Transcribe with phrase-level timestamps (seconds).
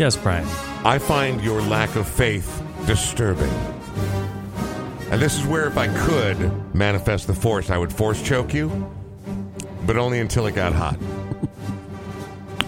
[0.00, 0.48] Yes, Brian.
[0.82, 3.52] I find your lack of faith disturbing.
[5.10, 8.90] And this is where, if I could manifest the force, I would force choke you,
[9.84, 10.98] but only until it got hot.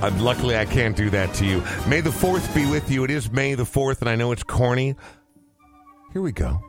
[0.20, 1.62] Luckily, I can't do that to you.
[1.88, 3.02] May the 4th be with you.
[3.04, 4.94] It is May the 4th, and I know it's corny.
[6.12, 6.62] Here we go.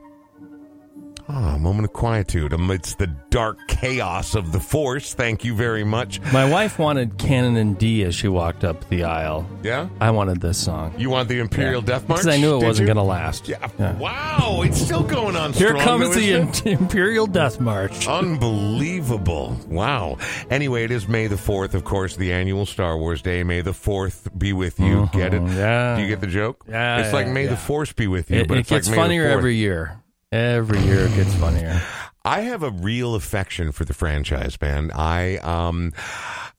[1.35, 5.15] Ah, a moment of quietude amidst the dark chaos of the Force.
[5.15, 6.21] Thank you very much.
[6.31, 9.49] My wife wanted Canon and D as she walked up the aisle.
[9.63, 9.89] Yeah?
[9.99, 10.93] I wanted this song.
[10.95, 12.21] You want the Imperial Death March?
[12.21, 12.93] Because I knew it Did wasn't you?
[12.93, 13.47] going to last.
[13.47, 13.67] Yeah.
[13.79, 13.97] Yeah.
[13.97, 16.33] Wow, it's still going on Here strong, comes the?
[16.33, 18.07] Im- Imperial Death March.
[18.07, 19.57] Unbelievable.
[19.67, 20.19] Wow.
[20.51, 23.41] Anyway, it is May the 4th, of course, the annual Star Wars Day.
[23.41, 25.09] May the 4th be with you.
[25.11, 25.41] Get it?
[25.41, 25.95] Mhm, yeah.
[25.95, 26.63] Do you get the joke?
[26.69, 27.57] Yeah, It's like yeah, May the.
[27.57, 29.37] Force be with you, It, but it it's gets like May the funnier 4th.
[29.37, 29.99] every year.
[30.33, 31.79] Every year it gets funnier.
[32.25, 34.89] I have a real affection for the franchise, man.
[34.91, 35.93] I um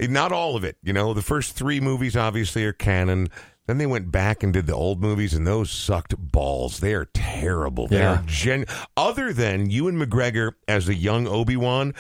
[0.01, 1.13] not all of it, you know.
[1.13, 3.31] The first 3 movies obviously are canon.
[3.67, 6.79] Then they went back and did the old movies and those sucked balls.
[6.79, 7.89] They are terrible.
[7.89, 8.21] They Yeah.
[8.21, 11.95] are gen other than Ewan McGregor as a young Obi-Wan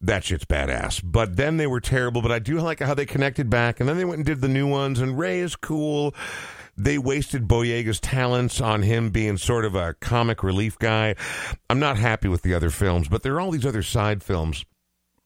[0.00, 1.00] that shit's badass.
[1.04, 2.20] But then they were terrible.
[2.20, 4.48] But I do like how they connected back, and then they went and did the
[4.48, 4.98] new ones.
[4.98, 6.16] And Rey is cool.
[6.76, 11.14] They wasted Boyega's talents on him being sort of a comic relief guy.
[11.68, 14.64] I'm not happy with the other films, but there are all these other side films.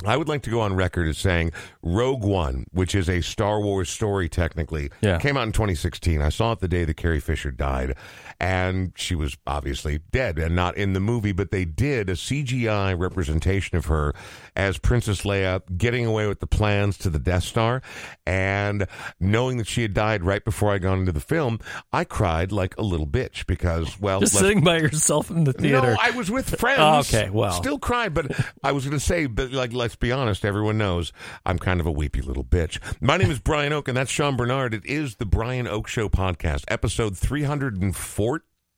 [0.04, 1.52] I would like to go on record as saying
[1.82, 5.18] Rogue One, which is a Star Wars story technically, Yeah.
[5.18, 6.20] came out in 2016.
[6.20, 7.94] I saw it the day that Carrie Fisher died,
[8.40, 12.98] and she was obviously dead and not in the movie, but they did a CGI
[12.98, 14.14] representation of her
[14.54, 17.82] as Princess Leia getting away with the plans to the Death Star.
[18.26, 18.86] And
[19.20, 21.60] knowing that she had died right before I got into the film,
[21.92, 25.92] I cried like a little bitch because, well, Just sitting by yourself in the theater.
[25.92, 26.80] no, I was with friends.
[26.80, 27.52] Oh, okay, well.
[27.52, 28.30] still cried, but
[28.62, 31.12] I was going to say, but like, let's be honest, everyone knows
[31.44, 32.78] I'm kind of a weepy little bitch.
[33.00, 34.74] My name is Brian Oake, and that's Sean Bernard.
[34.74, 37.16] It is the Brian Oake Show podcast, episode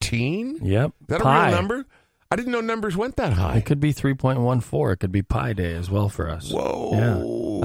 [0.02, 0.66] 314.
[0.70, 0.92] Yep.
[1.02, 1.46] Is that Pi.
[1.46, 1.86] a real number?
[2.30, 3.56] I didn't know numbers went that high.
[3.56, 4.92] It could be 3.14.
[4.92, 6.52] It could be Pi Day as well for us.
[6.52, 6.90] Whoa!
[6.92, 7.14] Yeah.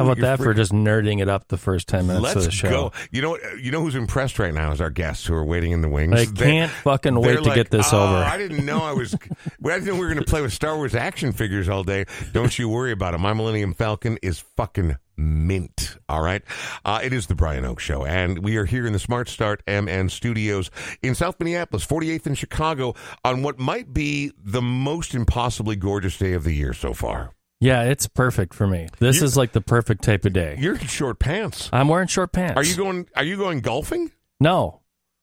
[0.02, 2.52] How about that for just nerding it up the first 10 minutes of Let's the
[2.52, 2.70] show?
[2.70, 2.92] go.
[3.12, 5.82] You know, you know who's impressed right now is our guests who are waiting in
[5.82, 6.14] the wings.
[6.14, 8.24] I They- can't fucking wait to like, get this "Oh, over.
[8.24, 9.14] Ah, I didn't know I was.
[9.60, 11.84] well, I didn't know we were going to play with Star Wars action figures all
[11.84, 12.06] day.
[12.32, 13.18] Don't you worry about it.
[13.18, 15.98] My Millennium Falcon is fucking mint.
[16.10, 16.42] All right.
[16.86, 19.62] Uh, it is the Brian Oake Show, and we are here in the Smart Start
[19.68, 20.70] MN Studios
[21.02, 22.94] in South Minneapolis, 48th in Chicago,
[23.24, 27.32] on what might be the most impossibly gorgeous day of the year so far.
[27.60, 28.90] Yeah, it's perfect for me.
[29.00, 30.58] This You- is like the perfect type of day.
[30.60, 31.70] You're in short pants.
[31.72, 32.58] I'm wearing short pants.
[32.58, 33.08] Are you going?
[33.16, 34.12] Are you going golfing?
[34.40, 34.82] No.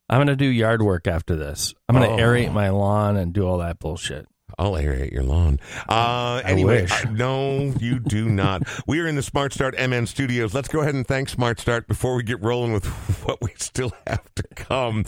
[0.09, 1.73] I'm going to do yard work after this.
[1.89, 2.27] I'm going to Oh.
[2.27, 4.27] aerate my lawn and do all that bullshit.
[4.59, 5.59] I'll aerate your lawn.
[5.89, 7.07] Uh, anyway, wish.
[7.07, 8.63] I- no, you do not.
[8.87, 10.55] we are in the Smart Start MN studios.
[10.55, 12.85] Let's go ahead and thank Smart Start before we get rolling with
[13.25, 15.05] what we still have to come,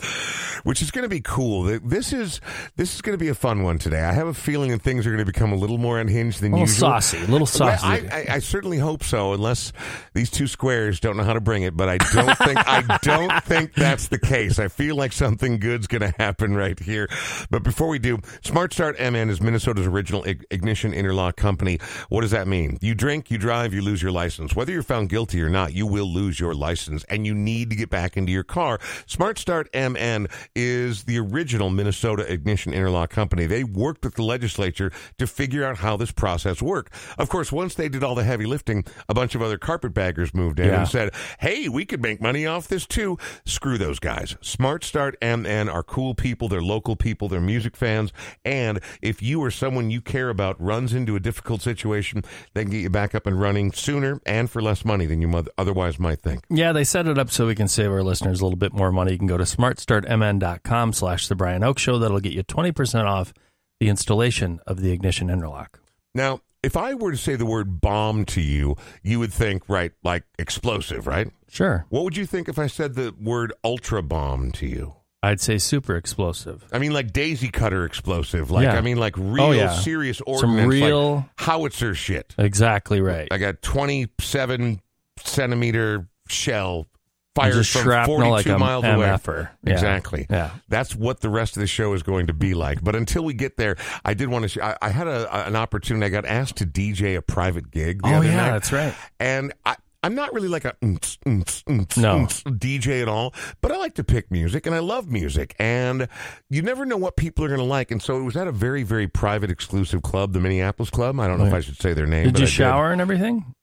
[0.63, 1.63] which is going to be cool.
[1.63, 2.41] This is
[2.75, 4.01] this is going to be a fun one today.
[4.01, 6.51] I have a feeling that things are going to become a little more unhinged than
[6.53, 6.89] A little usual.
[6.89, 7.85] saucy, a little saucy.
[7.85, 9.73] I, I, I certainly hope so, unless
[10.13, 11.75] these two squares don't know how to bring it.
[11.75, 14.59] But I don't think I don't think that's the case.
[14.59, 17.07] I feel like something good's going to happen right here.
[17.49, 21.79] But before we do, Smart Start MN is Minnesota's original ignition interlock company.
[22.09, 22.77] What does that mean?
[22.81, 24.55] You drink, you drive, you lose your license.
[24.55, 27.75] Whether you're found guilty or not, you will lose your license, and you need to
[27.75, 28.79] get back into your car.
[29.07, 33.45] Smart Start MN is the original Minnesota ignition interlock company.
[33.47, 36.93] They worked with the legislature to figure out how this process worked.
[37.17, 40.59] Of course, once they did all the heavy lifting, a bunch of other carpetbaggers moved
[40.59, 40.81] in Yeah.
[40.81, 44.35] and said, "Hey, we could make money off this too." Screw those guys.
[44.41, 46.47] Smart Start MN are cool people.
[46.47, 47.27] They're local people.
[47.27, 48.13] They're music fans.
[48.45, 52.23] And if you or someone you care about runs into a difficult situation,
[52.53, 55.45] they can get you back up and running sooner and for less money than you
[55.57, 56.43] otherwise might think.
[56.49, 58.91] Yeah, they set it up so we can save our listeners a little bit more
[58.91, 59.13] money.
[59.13, 61.97] You can go to smartstartmn.com slash the Brian Oake Show.
[61.97, 63.33] That'll get you 20% off
[63.79, 65.79] the installation of the ignition interlock.
[66.13, 69.91] Now, if I were to say the word bomb to you, you would think, right,
[70.03, 71.29] like explosive, right?
[71.49, 71.85] Sure.
[71.89, 74.95] What would you think if I said the word ultra bomb to you?
[75.25, 76.65] I'd say super explosive.
[76.73, 78.51] I mean, like daisy cutter explosive.
[78.51, 78.75] Like, Yeah.
[78.77, 79.73] I mean, like oh, real Oh, yeah.
[79.73, 80.69] serious Some ordnance.
[80.69, 82.35] real- like howitzer shit.
[82.37, 83.31] Exactly right.
[83.31, 84.81] Like a 27
[85.19, 86.87] centimeter shell
[87.35, 89.07] fires Just from shrapnel 42 like a miles away.
[89.07, 89.49] MFer.
[89.65, 89.73] Yeah.
[89.73, 90.27] Exactly.
[90.29, 90.51] Yeah.
[90.69, 92.83] That's what the rest of the show is going to be like.
[92.83, 93.75] But until we get there,
[94.05, 94.49] I did want to.
[94.49, 96.05] Sh- I, I had a, an opportunity.
[96.05, 98.01] I got asked to DJ a private gig.
[98.03, 98.51] The Oh, other yeah, night.
[98.51, 98.93] that's right.
[99.19, 102.27] And I, I'm not really like a mm-ts, mm-ts, mm-ts, No.
[102.45, 105.55] DJ at all, but I like to pick music and I love music.
[105.59, 106.07] And
[106.49, 107.89] you never know what people are going to like.
[107.89, 111.19] And so it was at a very, very private, exclusive club, the Minneapolis Club.
[111.19, 112.25] I don't know if I should say their name.
[112.25, 113.55] Did but you I shower and everything?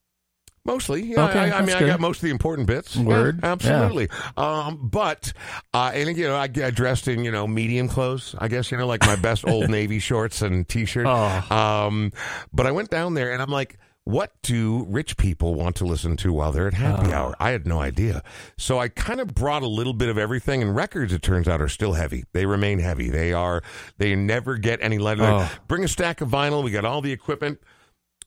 [0.65, 1.29] Mostly, yeah.
[1.29, 2.95] Okay, I, I mean, I got most of the important bits.
[2.95, 4.09] Yeah, Word, absolutely.
[4.37, 5.33] Um, but
[5.73, 8.35] uh, and you know, I dressed in you know medium clothes.
[8.39, 11.07] I guess you know, like my best old navy shorts and t-shirt.
[11.07, 11.57] Oh.
[11.57, 12.13] Um,
[12.53, 13.79] but I went down there and I'm like.
[14.05, 17.15] What do rich people want to listen to while they're at happy Oh.
[17.15, 17.37] hour?
[17.39, 18.23] I had no idea.
[18.57, 21.61] So I kind of brought a little bit of everything, and records, it turns out,
[21.61, 22.25] are still heavy.
[22.33, 23.11] They remain heavy.
[23.11, 23.63] They are,
[23.99, 25.23] they never get any lighter.
[25.25, 25.51] Oh.
[25.69, 26.65] Bring a stack of vinyl.
[26.65, 27.61] We got all the equipment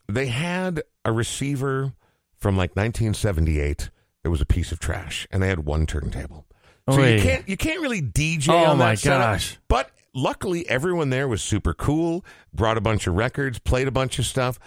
[0.09, 1.93] they had a receiver
[2.37, 3.89] from like 1978
[4.23, 6.45] It was a piece of trash, and they had one turntable.
[6.89, 7.15] So Oy.
[7.15, 9.33] you can't you can't really DJ Oh, on that my setup.
[9.33, 9.57] gosh.
[9.67, 12.23] But luckily, everyone there was super cool.
[12.53, 14.59] Brought a bunch of records, played a bunch of stuff.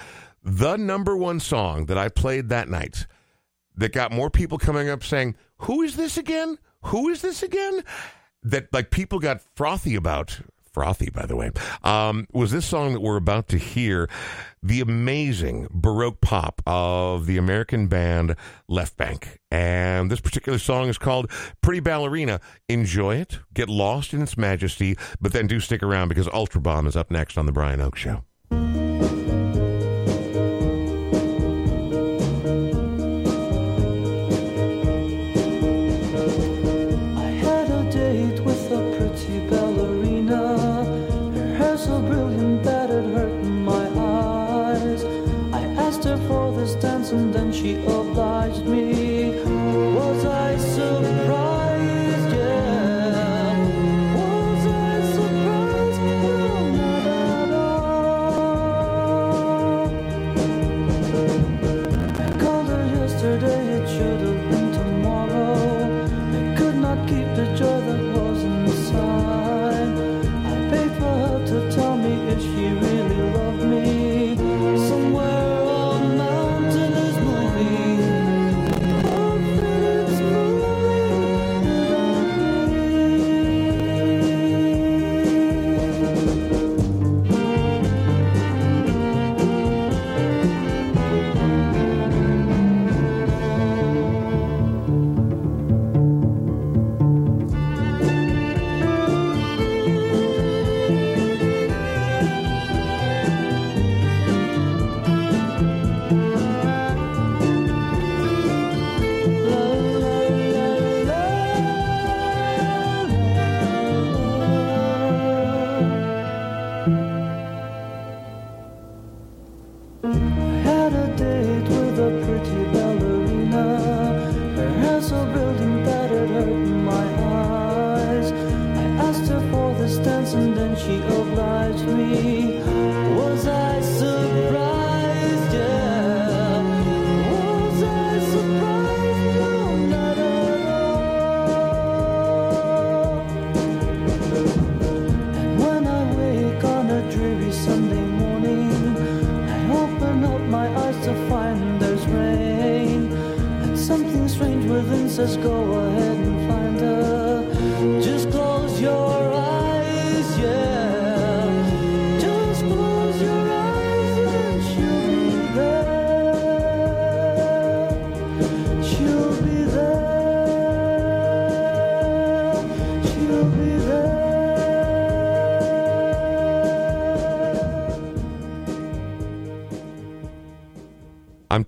[0.48, 3.08] The number one song that I played that night
[3.74, 6.58] that got more people coming up saying, "Who is this again?
[6.82, 7.82] Who is this again?"
[8.44, 10.42] That like people got frothy about.
[10.72, 11.50] Frothy, by the way,
[11.82, 14.08] um, was this song that we're about to hear,
[14.62, 18.36] the amazing Baroque pop of the American band
[18.68, 19.38] Left Banke.
[19.50, 21.28] And this particular song is called
[21.60, 22.40] Pretty Ballerina.
[22.68, 26.94] Enjoy it, get lost in its majesty, but then do stick around because Ultrabomb is
[26.94, 28.22] up next on The Brian Oake Show.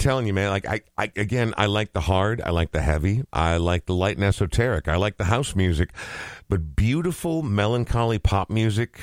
[0.08, 0.48] Telling you, man.
[0.50, 3.92] Like I, I, again, I like the hard, I like the heavy, I like the
[3.94, 5.90] light and esoteric, I like the house music,
[6.48, 8.98] but beautiful, melancholy pop music.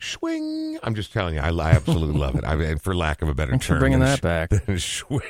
[0.00, 0.78] Swing!
[0.84, 2.44] I'm just telling you, I, I absolutely love it.
[2.44, 4.48] I mean, for lack of a better Thanks for term, bringing that back.
[4.66, 5.20] than swing.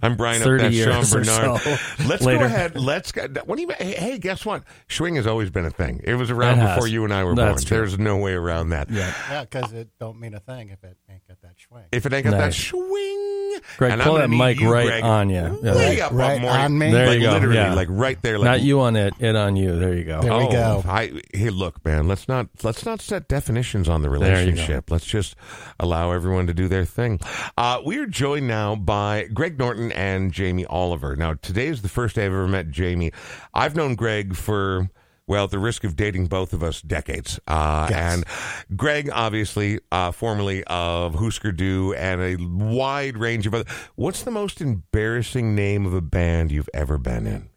[0.00, 0.40] I'm Brian.
[0.42, 1.60] Up 30 that's Sean years or Bernard.
[1.60, 2.38] so Let's later.
[2.38, 2.76] go ahead.
[2.78, 3.10] Let's.
[3.10, 3.68] go- What do you?
[3.76, 4.62] Hey, hey, guess what?
[4.88, 6.00] Swing has always been a thing.
[6.04, 7.66] It was around It before you and I were That's born.
[7.66, 7.76] true.
[7.78, 8.88] There's no way around that.
[8.90, 9.12] Yeah.
[9.28, 11.84] Yeah, because it don't mean a thing if it ain't got that swing.
[11.92, 12.56] If it ain't got that Nice.
[12.56, 15.60] swing, Greg, and pull that mic you, right Greg, on you.
[15.62, 15.74] Yeah.
[15.74, 16.50] way Right- up right up more.
[16.50, 16.90] on me?
[16.90, 17.74] There like you go, Literally, yeah.
[17.74, 18.38] like right there.
[18.38, 19.78] Like, Not you on it, it on you.
[19.78, 20.20] There you go.
[20.22, 20.84] There we oh, go.
[20.86, 22.08] I, hey, look, man.
[22.08, 24.90] Let's not let's not set definitions on the relationship.
[24.90, 25.36] Let's just
[25.78, 27.20] allow everyone to do their thing.
[27.56, 31.14] Uh, we are joined now by Greg Norton and Jamie Oliver.
[31.16, 33.12] Now, today is the first day I've ever met Jamie.
[33.54, 34.88] I've known Greg for.
[35.32, 37.40] Well, the risk of dating both of us, decades.
[37.46, 38.14] Uh, Yes.
[38.16, 43.64] And Greg, obviously, uh, formerly of Husker Du and a wide range of other.
[43.94, 47.48] What's the most embarrassing name of a band you've ever been in?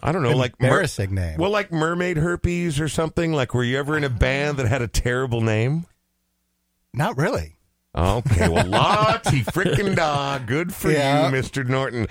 [0.00, 1.38] I don't know, like mer- Embarrassing name.
[1.38, 3.32] well, like Mermaid Herpes or something.
[3.32, 5.86] Like, were you ever in a band that had a terrible name?
[6.94, 7.56] Not really.
[7.94, 10.46] Okay, well, Lottie freaking dog.
[10.46, 11.28] Good for Yeah.
[11.28, 11.66] you, Mr.
[11.68, 12.06] Norton.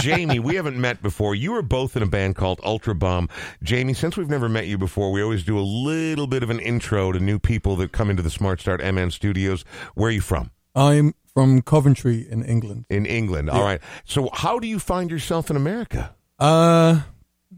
[0.00, 1.34] Jamie, we haven't met before.
[1.34, 3.28] You were both in a band called Ultrabomb.
[3.62, 6.60] Jamie, since we've never met you before, we always do a little bit of an
[6.60, 9.64] intro to new people that come into the Smart Start MN studios.
[9.94, 10.52] Where are you from?
[10.76, 12.84] I'm from Coventry in England.
[12.88, 13.50] In England.
[13.50, 13.80] All right.
[14.04, 16.14] So, how do you find yourself in America?
[16.38, 17.00] Uh,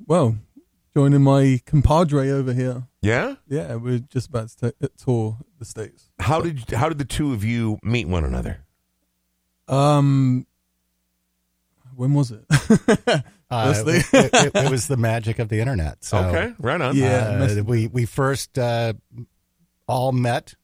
[0.06, 0.37] well,
[0.94, 2.84] joining my compadre over here.
[3.00, 3.37] Yeah.
[3.49, 6.11] Yeah, we're just about to ta- tour the states.
[6.18, 8.64] How did how did the two of you meet one another?
[9.68, 10.46] Um,
[11.96, 12.44] when was it?
[13.52, 16.02] Uh, it, it- it was the magic of the internet.
[16.02, 16.96] So, okay, right on.
[16.96, 17.34] Yeah.
[17.34, 18.94] uh, mess- we we first uh,
[19.87, 20.54] all met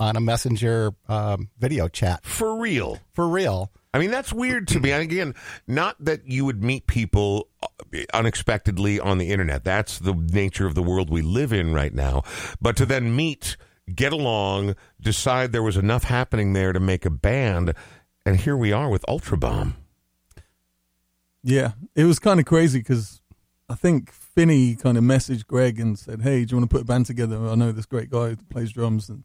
[0.00, 3.00] on a messenger um, video chat For real.
[3.12, 3.70] for real.
[3.94, 4.92] I mean, that's weird to me.
[4.92, 5.34] And again,
[5.66, 7.68] not that you would meet people uh,
[8.12, 9.64] unexpectedly on the internet.
[9.64, 12.22] That's the nature of the world we live in right now.
[12.60, 13.56] But to then meet,
[13.94, 17.74] get along, decide there was enough happening there to make a band,
[18.26, 19.74] and here we are with Ultrabomb.
[21.42, 23.22] yeah, it was kind of crazy because
[23.70, 26.82] I think Finney kind of messaged Greg and said, "Hey, do you want to put
[26.82, 27.38] a band together?
[27.48, 29.24] I know this great guy that plays drums." And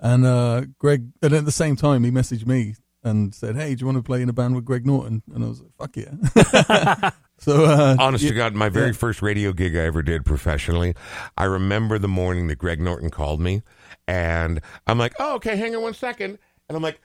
[0.00, 3.80] and uh, Greg, and at the same time, he messaged me and said, "Hey, do
[3.80, 5.96] you want to play in a band with Greg Norton?" And I was like, "Fuck
[5.96, 8.92] yeah!" so, uh, Honest yeah, to God, my very yeah.
[8.92, 10.94] first radio gig I ever did professionally,
[11.36, 13.62] I remember the morning that Greg Norton called me,
[14.06, 16.38] and I'm like, oh, okay, hang on one second.
[16.68, 17.00] And I'm like,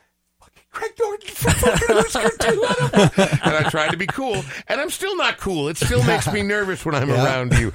[0.70, 3.38] Greg Norton from fucking Husker Du.
[3.48, 5.68] And I tried to be cool, and I'm still not cool.
[5.68, 7.24] It still makes me nervous when I'm Yeah.
[7.24, 7.72] around you.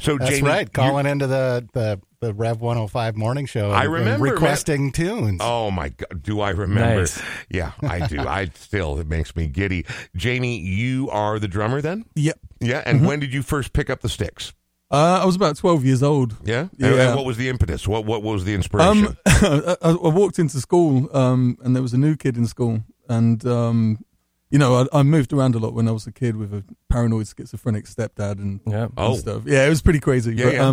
[0.00, 0.72] So, That's Jamie, right.
[0.72, 3.70] Calling into the, the, the Rev 105 morning show.
[3.70, 4.32] I and- and remember, man.
[4.34, 5.40] requesting tunes.
[5.42, 6.22] Oh my God!
[6.22, 7.00] Do I remember?
[7.00, 7.20] Nice.
[7.50, 8.20] Yeah, I do.
[8.20, 9.84] I still it makes me giddy.
[10.16, 12.04] Jamie, you are the drummer then?
[12.14, 12.38] Yep.
[12.60, 12.82] Yeah.
[12.86, 14.52] And when did you first pick up the sticks?
[14.90, 16.36] Uh, I was about twelve years old.
[16.44, 16.68] Yeah.
[16.78, 16.86] Yeah.
[16.88, 17.88] And, and what was the impetus?
[17.88, 19.06] What What was the inspiration?
[19.08, 22.46] Um, I, I I walked into school, um, and there was a new kid in
[22.46, 23.98] school, and um,
[24.48, 26.62] you know, I, I moved around a lot when I was a kid with a
[26.88, 28.84] paranoid schizophrenic stepdad and, Yeah.
[28.84, 29.16] and Oh.
[29.16, 29.42] stuff.
[29.44, 30.36] Yeah, it was pretty crazy.
[30.36, 30.68] Yeah, but, yeah.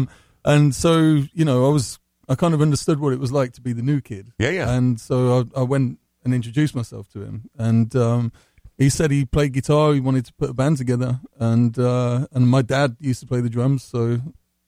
[0.46, 3.62] And so you know, I was I kind of understood what it was like to
[3.62, 4.32] be the new kid.
[4.40, 4.74] Yeah, yeah.
[4.74, 8.32] And so I, I went and introduced myself to him, and um,
[8.78, 9.94] he said he played guitar.
[9.94, 13.42] He wanted to put a band together, and uh, and my dad used to play
[13.42, 14.20] the drums, so.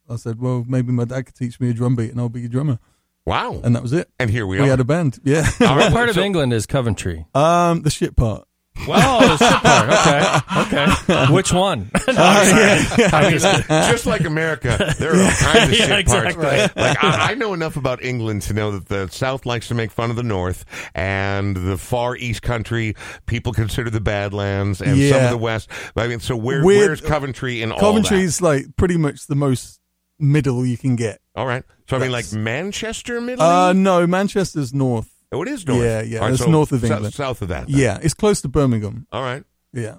[0.08, 2.46] I said, well, maybe my dad could teach me a drum beat and I'll be
[2.46, 2.77] a drummer.
[3.25, 3.60] wow.
[3.63, 4.08] And that was it.
[4.20, 4.63] And here we, We are.
[4.65, 5.17] We had a band.
[5.24, 5.50] Yeah.
[5.62, 7.25] All right, What part of so- England is Coventry?
[7.34, 8.48] um, the shit part.
[8.88, 10.77] Well, the shit.
[10.77, 11.13] Okay.
[11.13, 11.34] Okay.
[11.34, 11.89] Which one?
[12.08, 13.05] No, I'm sorry.
[13.12, 13.39] I mean,
[13.91, 16.44] just like America, there are all kinds of Yeah, shit exactly.
[16.46, 16.75] parts.
[16.75, 19.91] Like I, I know enough about England to know that the South likes to make
[19.91, 25.00] fun of the North, and the far East country people consider the Badlands, and some
[25.00, 25.25] Yeah.
[25.25, 25.70] of the West.
[25.96, 29.79] I mean, so where, Weird- where's Coventry in all Coventry's like pretty much the most
[30.20, 31.20] middle you can get.
[31.36, 31.63] All right.
[31.89, 33.44] So I mean, like Manchester, Middle.
[33.44, 35.10] Uh, no, Manchester's north.
[35.32, 35.84] Oh, it is north.
[35.84, 37.13] yeah, yeah, right, it's so north of England.
[37.13, 37.67] south of that.
[37.67, 37.77] then.
[37.77, 39.08] Yeah, it's close to Birmingham.
[39.12, 39.44] All right.
[39.74, 39.98] Yeah.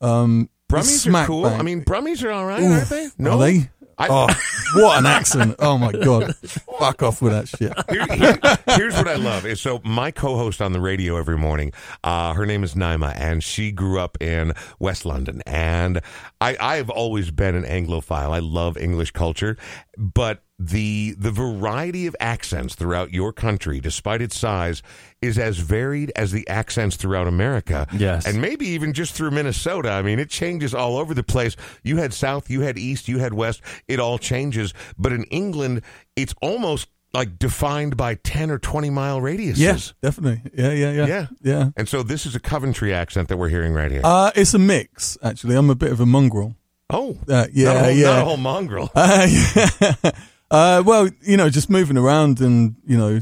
[0.00, 1.42] Um, Brummies are cool.
[1.44, 1.58] bang.
[1.58, 2.70] I mean, Brummies are all right, Oof.
[2.70, 3.08] aren't they?
[3.18, 3.70] No, Are they?
[4.00, 5.56] I- oh, what an accent!
[5.58, 7.72] Oh my god, fuck off with that shit.
[7.90, 11.72] Here- here- here's what I love is so my co-host on the radio every morning.
[12.04, 15.42] Uh, her name is Naima, and she grew up in West London.
[15.46, 16.00] And
[16.40, 18.30] I, I've always been an Anglophile.
[18.30, 19.56] I love English culture,
[19.96, 24.82] but the the variety of accents throughout your country, despite its size,
[25.22, 27.86] is as varied as the accents throughout America.
[27.92, 28.26] Yes.
[28.26, 29.90] and maybe even just through Minnesota.
[29.90, 31.54] I mean, it changes all over the place.
[31.84, 33.62] You had South, you had East, you had West.
[33.86, 34.74] It all changes.
[34.98, 35.82] But in England,
[36.16, 39.56] it's almost like defined by 10 or 20 mile radiuses.
[39.58, 40.42] Yeah, definitely.
[40.54, 41.26] Yeah, yeah, yeah, Yeah.
[41.40, 41.70] yeah.
[41.76, 44.02] And so this is a Coventry accent that we're hearing right here.
[44.04, 45.16] Uh, it's a mix.
[45.22, 46.56] Actually, I'm a bit of a mongrel.
[46.90, 48.04] oh, Uh, yeah, not whole, yeah.
[48.06, 48.90] Not a whole mongrel.
[48.94, 50.10] Uh, yeah.
[50.50, 53.20] Uh, well, you know, just moving around and you know,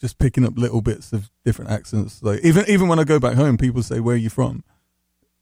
[0.00, 2.22] just picking up little bits of different accents.
[2.22, 4.64] Like even even when I go back home, people say, "Where are you from?"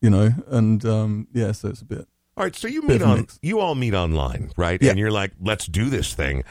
[0.01, 2.09] You know, and um, yeah, so it's a bit.
[2.37, 3.39] All right, so you meet on mix.
[3.43, 4.81] you all meet online, right?
[4.81, 4.91] Yeah.
[4.91, 6.45] And you're like, let's do this thing.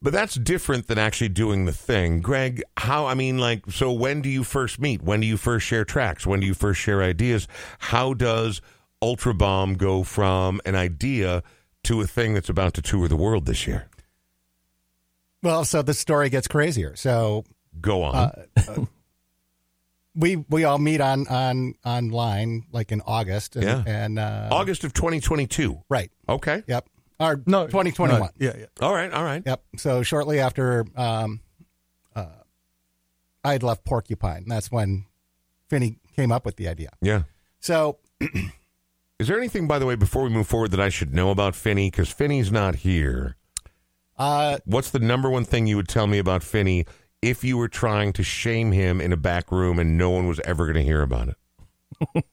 [0.00, 2.20] But that's different than actually doing the thing.
[2.20, 5.02] Greg, how I mean like so when do you first meet?
[5.02, 6.26] When do you first share tracks?
[6.26, 7.48] When do you first share ideas?
[7.78, 8.60] How does
[9.02, 11.42] Ultrabomb go from an idea
[11.84, 13.88] to a thing that's about to tour the world this year?
[15.44, 16.96] Well, so the story gets crazier.
[16.96, 17.44] So
[17.80, 18.14] Go on.
[18.14, 18.84] uh, uh,
[20.16, 23.54] we we all meet on on online like in August.
[23.56, 23.82] And, Yeah.
[23.86, 25.82] and uh, August of 2022.
[25.88, 26.10] Right.
[26.28, 26.62] Okay.
[26.66, 26.88] Yep.
[27.20, 28.20] Or No, 2021.
[28.20, 28.64] no, yeah, yeah.
[28.80, 29.42] All right, all right.
[29.46, 29.62] Yep.
[29.76, 31.40] So shortly after um,
[32.16, 32.26] uh,
[33.44, 35.04] I had left Porcupine, that's when
[35.68, 36.90] Finney came up with the idea.
[37.00, 37.22] Yeah.
[37.60, 37.98] So
[39.20, 41.54] Is there anything, by the way, before we move forward, that I should know about
[41.54, 41.88] Finney?
[41.88, 43.36] Because Finney's not here.
[44.16, 46.86] Uh, What's the number one thing you would tell me about Finney
[47.22, 50.40] if you were trying to shame him in a back room and no one was
[50.40, 51.36] ever going to hear about it?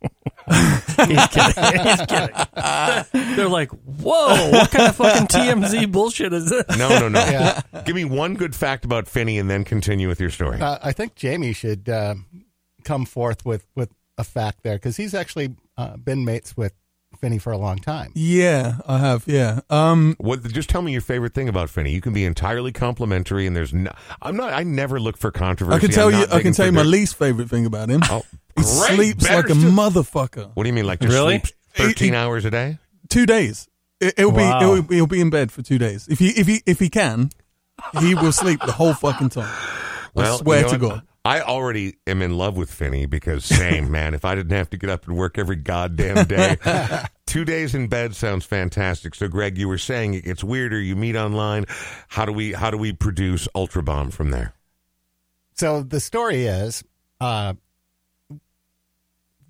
[0.52, 1.86] He's kidding.
[1.86, 3.36] He's kidding.
[3.36, 6.66] They're like, whoa, what kind of fucking TMZ bullshit is this?
[6.78, 7.20] No, no, no.
[7.20, 7.62] Yeah.
[7.86, 10.60] Give me one good fact about Finney and then continue with your story.
[10.60, 12.16] Uh, I think Jamie should uh,
[12.84, 16.74] come forth with, with a fact there because he's actually uh, been mates with
[17.22, 18.12] Finney for a long time.
[18.16, 19.24] Yeah, I have.
[19.28, 19.62] Yeah.
[19.70, 20.16] Um.
[20.18, 20.44] What?
[20.52, 21.92] Just tell me your favorite thing about Finney.
[21.92, 23.92] You can be entirely complimentary, and there's no.
[24.22, 24.52] I'm not.
[24.54, 25.76] I never look for controversy.
[25.76, 26.26] I can I'm tell you.
[26.32, 26.88] I can tell you my dirt.
[26.90, 28.02] least favorite thing about him.
[28.10, 28.24] Oh,
[28.58, 28.66] he great.
[28.66, 30.52] sleeps Better like a still- motherfucker.
[30.56, 30.86] What do you mean?
[30.88, 31.40] Like just Really?
[31.40, 32.80] sleeps 13 He- hours a day?
[33.10, 33.68] Two days.
[34.00, 34.60] It, it'll Wow.
[34.60, 34.66] be.
[34.66, 36.08] It'll, he'll be in bed for two days.
[36.10, 37.30] If he if he if he can,
[38.00, 39.54] he will sleep the whole fucking time.
[40.18, 40.90] I swear you know to what?
[40.96, 41.02] God.
[41.24, 44.14] I already am in love with Finney because same man.
[44.14, 46.58] If I didn't have to get up and work every goddamn day,
[47.28, 49.14] two days in bed sounds fantastic.
[49.14, 50.80] So, Greg, you were saying it gets weirder.
[50.80, 51.66] You meet online.
[52.08, 54.54] How do we how do we produce Ultrabomb from there?
[55.54, 56.84] So the story is
[57.20, 57.54] uh,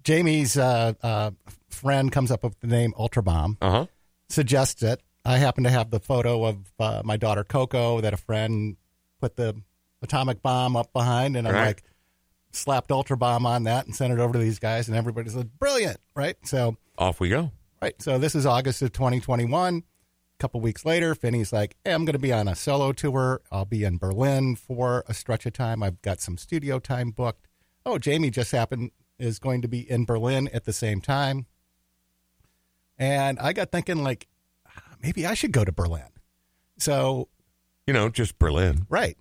[0.04, 1.32] Jamie's uh, uh,
[1.70, 3.86] friend comes up with the name Ultrabomb, Uh huh.
[4.30, 5.02] suggests it.
[5.24, 8.76] I happen to have the photo of uh, my daughter Coco that a friend
[9.22, 9.62] put the
[10.02, 11.68] atomic bomb up behind, and I'm Right.
[11.68, 11.84] like,
[12.54, 15.98] slapped Ultrabomb on that and sent it over to these guys, and everybody said, brilliant,
[16.16, 16.36] right?
[16.46, 17.52] So, Off we go.
[17.82, 18.00] right.
[18.02, 19.78] So this is August of 2021.
[19.78, 23.42] A couple weeks later, Finney's like, hey, I'm going to be on a solo tour.
[23.52, 25.82] I'll be in Berlin for a stretch of time.
[25.84, 27.48] I've got some studio time booked.
[27.86, 31.46] Oh, Jamie just happened is going to be in Berlin at the same time.
[32.98, 34.28] And I got thinking, like,
[34.68, 36.08] ah, maybe I should go to Berlin.
[36.78, 37.30] So,
[37.88, 38.86] You know, just Berlin.
[38.90, 39.18] right.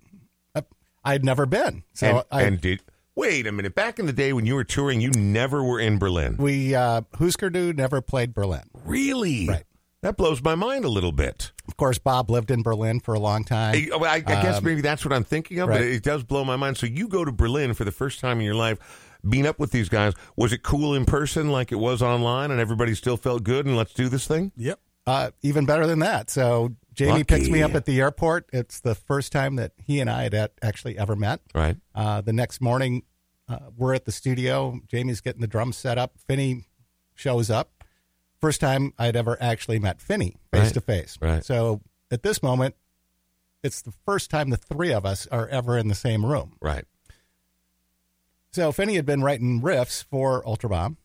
[1.03, 1.83] I, I'd never been.
[1.93, 2.81] So and, I, and did
[3.15, 3.75] wait a minute.
[3.75, 6.37] Back in the day when you were touring, you never were in Berlin.
[6.37, 8.63] we, uh, Husker Du never played Berlin.
[8.85, 9.47] Really?
[9.47, 9.63] Right.
[10.01, 11.51] That blows my mind a little bit.
[11.67, 13.75] Of course, Bob lived in Berlin for a long time.
[13.75, 15.85] I, I- I guess Um, maybe that's what I'm thinking of, but right.
[15.85, 16.77] it does blow my mind.
[16.77, 18.79] So you go to Berlin for the first time in your life,
[19.29, 20.13] being up with these guys.
[20.35, 23.67] Was it cool in person like it was online, and everybody still felt good?
[23.67, 24.51] And let's do this thing.
[24.57, 24.79] Yep.
[25.05, 26.31] Uh, even better than that.
[26.31, 28.49] So Jamie picks me up at the airport.
[28.51, 31.39] It's the first time that he and I had actually ever met.
[31.55, 31.77] Right.
[31.95, 33.03] Uh, the next morning,
[33.47, 34.79] uh, we're at the studio.
[34.87, 36.17] Jamie's getting the drums set up.
[36.27, 36.65] Finney
[37.15, 37.71] shows up.
[38.39, 40.73] First time I'd ever actually met Finney face Right.
[40.73, 41.17] to face.
[41.21, 41.45] Right.
[41.45, 42.75] So at this moment,
[43.63, 46.57] it's the first time the three of us are ever in the same room.
[46.59, 46.85] Right.
[48.51, 50.97] So Finney had been writing riffs for Ultrabomb.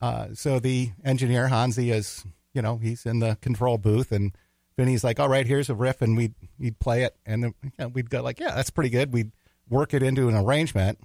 [0.00, 4.36] Uh, so the engineer Hansi is, you know, he's in the control booth, and
[4.76, 7.70] Finney's like, "All right, here's a riff," and we'd he'd play it, and then, you
[7.78, 9.32] know, we'd go like, "Yeah, that's pretty good." We'd
[9.68, 10.98] work it into an arrangement,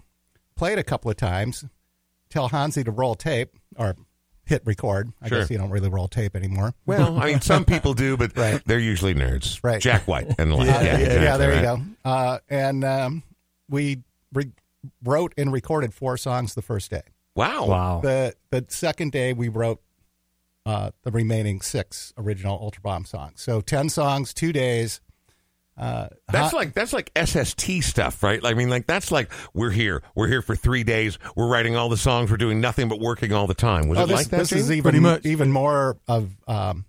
[0.55, 1.63] play it a couple of times,
[2.29, 3.95] tell Hansi to roll tape or
[4.45, 5.13] hit record.
[5.21, 5.39] I Sure.
[5.41, 6.73] guess you don't really roll tape anymore.
[6.88, 8.62] Well, I mean, some people do, but Right.
[8.65, 9.60] they're usually nerds.
[9.63, 9.79] Right.
[9.79, 10.67] Jack White and the like.
[10.67, 11.82] Yeah, yeah, yeah, exactly, yeah, there you go.
[12.03, 13.23] Uh, and um,
[13.69, 14.01] we
[14.34, 14.51] re-
[15.03, 17.03] wrote and recorded four songs the first day.
[17.36, 17.67] Wow.
[17.67, 17.99] Wow.
[18.01, 19.82] the the second day we wrote
[20.65, 23.41] uh, the remaining six original Ultrabomb songs.
[23.41, 25.01] So ten songs, two days.
[25.77, 28.43] Uh, That's hot- like that's like SST stuff, right?
[28.43, 31.77] Like I mean, like that's like we're here, we're here for three days, we're writing
[31.77, 33.87] all the songs, we're doing nothing but working all the time.
[33.87, 34.37] Was oh, it this, like that?
[34.39, 35.25] this is even much.
[35.25, 36.83] even more of um,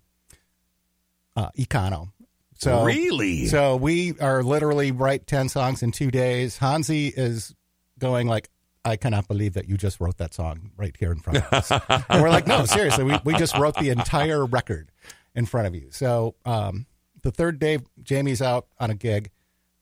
[1.37, 2.09] uh, econo.
[2.55, 3.47] So really?
[3.47, 6.59] so we are literally write ten songs in two days.
[6.59, 7.55] Hansi is
[7.99, 8.49] going like.
[8.85, 11.71] I cannot believe that you just wrote that song right here in front of us.
[12.09, 14.91] and we're like, no, seriously, we, we just wrote the entire record
[15.35, 15.89] in front of you.
[15.91, 16.87] So um,
[17.23, 19.31] the third day, Jamie's out on a gig.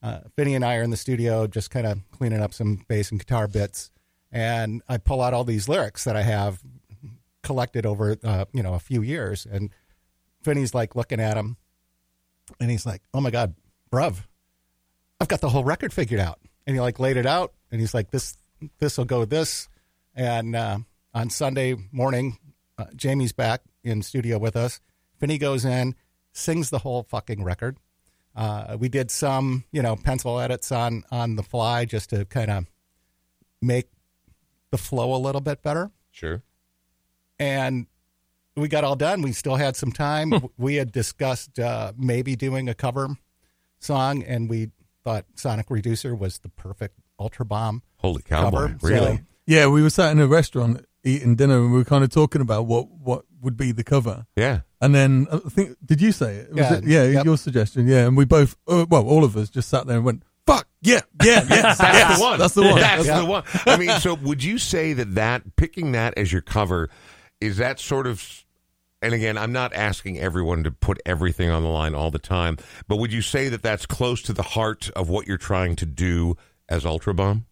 [0.03, 3.11] Uh, Finney and I are in the studio just kind of cleaning up some bass
[3.11, 3.91] and guitar bits.
[4.31, 6.61] And I pull out all these lyrics that I have
[7.43, 9.47] collected over, uh, you know, a few years.
[9.51, 9.71] And
[10.43, 11.57] Finney's like looking at him
[12.61, 13.55] and he's like, oh my God,
[13.91, 14.25] bruv,
[15.21, 16.39] I've got the whole record figured out.
[16.67, 18.37] And he like laid it out and he's like, this,
[18.79, 19.69] this will go this.
[20.15, 20.79] And uh,
[21.15, 22.39] on Sunday morning,
[22.77, 24.81] uh, Jamie's back in studio with us.
[25.19, 25.95] Finney goes in,
[26.33, 27.77] sings the whole fucking record.
[28.37, 32.51] Uh, we did some, you know, pencil edits on on the fly just to kind
[32.51, 32.67] of
[33.61, 33.89] make
[34.71, 35.91] the flow a little bit better.
[36.11, 36.43] sure.
[37.41, 37.87] And
[38.57, 39.23] we got all done.
[39.23, 40.33] We still had some time.
[40.59, 43.09] we had discussed uh, maybe doing a cover
[43.79, 44.71] song, and we
[45.05, 48.51] thought Sonic Reducer was the perfect Ultrabomb Holy cowboy!
[48.69, 48.77] cover.
[48.81, 49.21] So- Really?
[49.47, 52.41] Yeah, we were sat in a restaurant eating dinner, and we were kind of talking
[52.43, 54.27] about what what would be the cover.
[54.37, 54.61] yeah.
[54.81, 56.51] And then I think, did you say it?
[56.51, 56.85] Was Yeah, it?
[56.85, 57.25] Yeah, yep.
[57.25, 57.89] your suggestion.
[57.89, 60.69] Yeah, and we both, uh, well, all of us just sat there and went, "Fuck
[60.83, 62.39] yeah, yeah, yes, That's yes, the one.
[62.39, 62.75] That's the one.
[62.81, 63.43] That's That's- the one.
[63.67, 66.91] I mean, so would you say that that picking that as your cover
[67.41, 68.45] is that sort of
[69.03, 72.57] and again, I'm not asking everyone to put everything on the line all the time,
[72.89, 75.87] but would you say that that's close to the heart of what you're trying to
[75.87, 76.37] do
[76.69, 77.45] as Ultrabomb?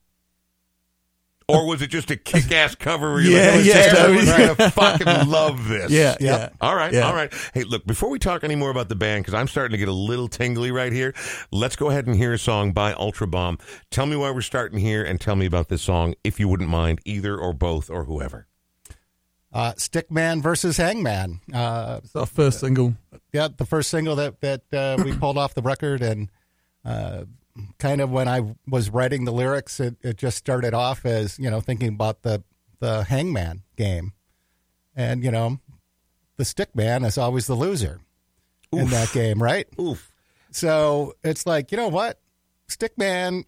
[1.48, 3.12] Or was it just a kick-ass cover?
[3.12, 4.54] Where you're Yeah, like, yeah, everyone's totally.
[4.56, 5.92] gonna fucking love this.
[5.92, 6.36] Yeah, Yeah.
[6.38, 6.48] yeah.
[6.60, 7.02] All right, Yeah.
[7.06, 7.32] all right.
[7.54, 9.86] Hey, look, before we talk any more about the band, because I'm starting to get
[9.86, 11.14] a little tingly right here,
[11.52, 13.60] let's go ahead and hear a song by Ultrabomb.
[13.92, 16.68] Tell me why we're starting here and tell me about this song, if you wouldn't
[16.68, 18.48] mind, either or both or whoever.
[19.52, 21.40] Uh, Stickman versus Hangman.
[21.54, 22.94] Uh, It's our first single.
[23.32, 26.28] yeah, the first single that that uh, we pulled off the record, and
[26.84, 27.22] uh,
[27.78, 31.50] kind of when I was writing the lyrics, it, it just started off as you
[31.50, 32.42] know thinking about the
[32.80, 34.12] the Hangman game,
[34.94, 35.58] and you know,
[36.36, 38.00] the stick man is always the loser
[38.72, 39.66] in that game, right?
[39.80, 40.12] Oof.
[40.50, 42.18] So it's like, you know what?
[42.68, 43.44] stick man,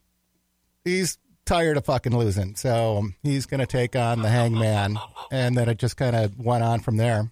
[0.85, 2.55] he's tired of fucking losing.
[2.57, 4.99] So um, he's going to take on the hangman.
[5.31, 7.31] And then it just kind of went on from there.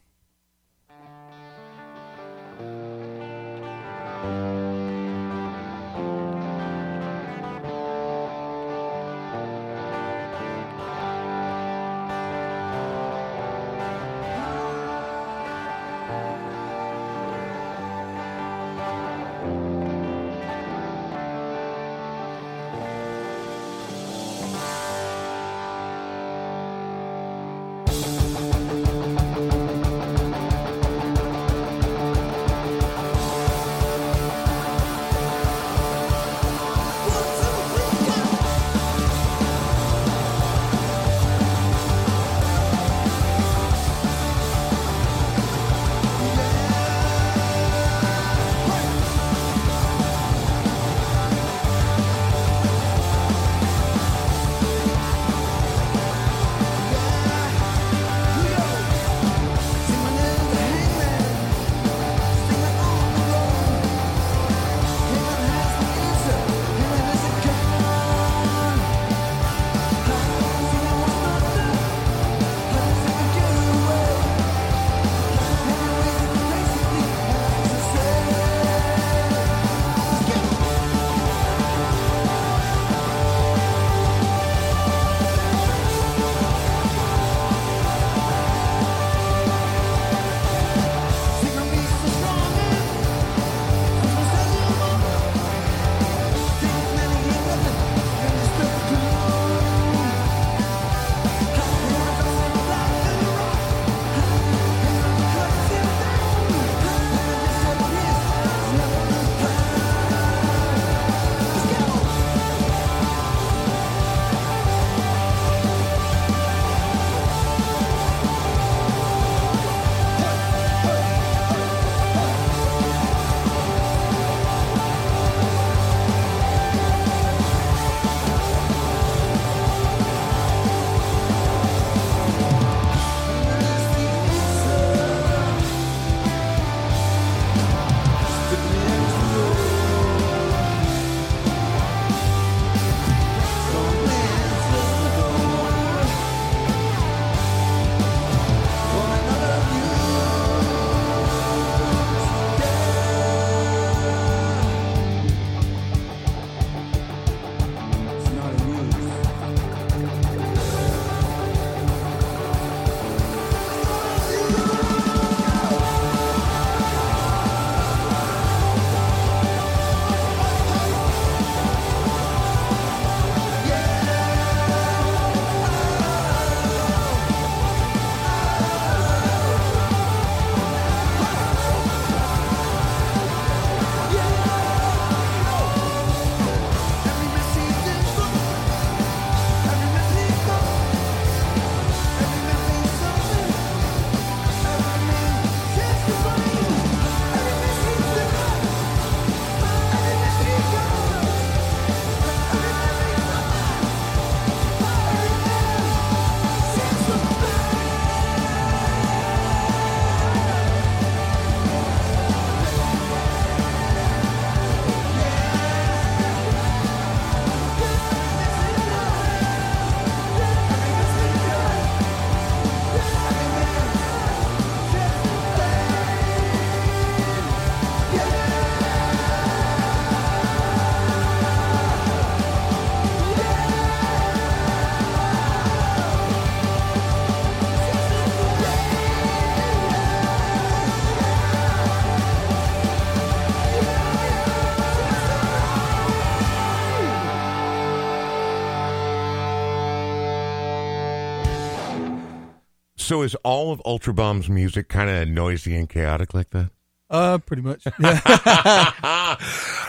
[253.06, 256.70] So is all of Ultrabomb's music kind of noisy and chaotic like that?
[257.08, 257.84] Uh, pretty much.
[258.00, 259.36] Yeah.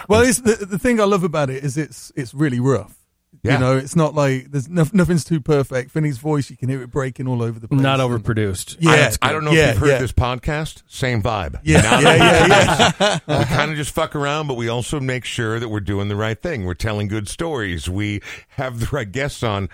[0.07, 2.95] well, it's the the thing I love about it is it's it's really rough.
[3.41, 3.53] Yeah.
[3.53, 5.89] You know, it's not like there's no, nothing's too perfect.
[5.89, 7.81] Finney's voice, you can hear it breaking all over the place.
[7.81, 8.77] Not overproduced.
[8.79, 9.97] Yeah, I, I don't know yeah, if you've heard yeah.
[9.97, 10.83] this podcast.
[10.87, 11.59] Same vibe.
[11.63, 14.99] Yeah, Now yeah, that yeah, we we kind of just fuck around, but we also
[14.99, 16.65] make sure that we're doing the right thing.
[16.65, 17.89] We're telling good stories.
[17.89, 19.69] We have the right guests on.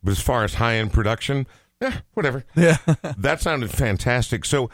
[0.00, 1.48] But as far as high end production,
[1.80, 2.44] eh, whatever.
[2.54, 2.76] Yeah.
[3.18, 4.44] that sounded fantastic.
[4.44, 4.70] So,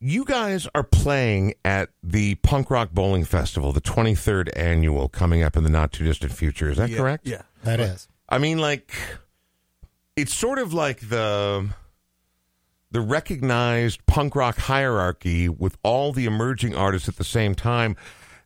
[0.00, 5.56] you guys are playing at the Punk Rock Bowling Festival, the 23rd annual, coming up
[5.56, 6.68] in the not too distant future.
[6.70, 7.26] Is that Yeah, correct?
[7.26, 7.42] Yeah.
[7.62, 8.06] That is.
[8.28, 8.92] I mean, like,
[10.16, 11.68] it's sort of like the
[12.90, 17.96] the recognized punk rock hierarchy with all the emerging artists at the same time.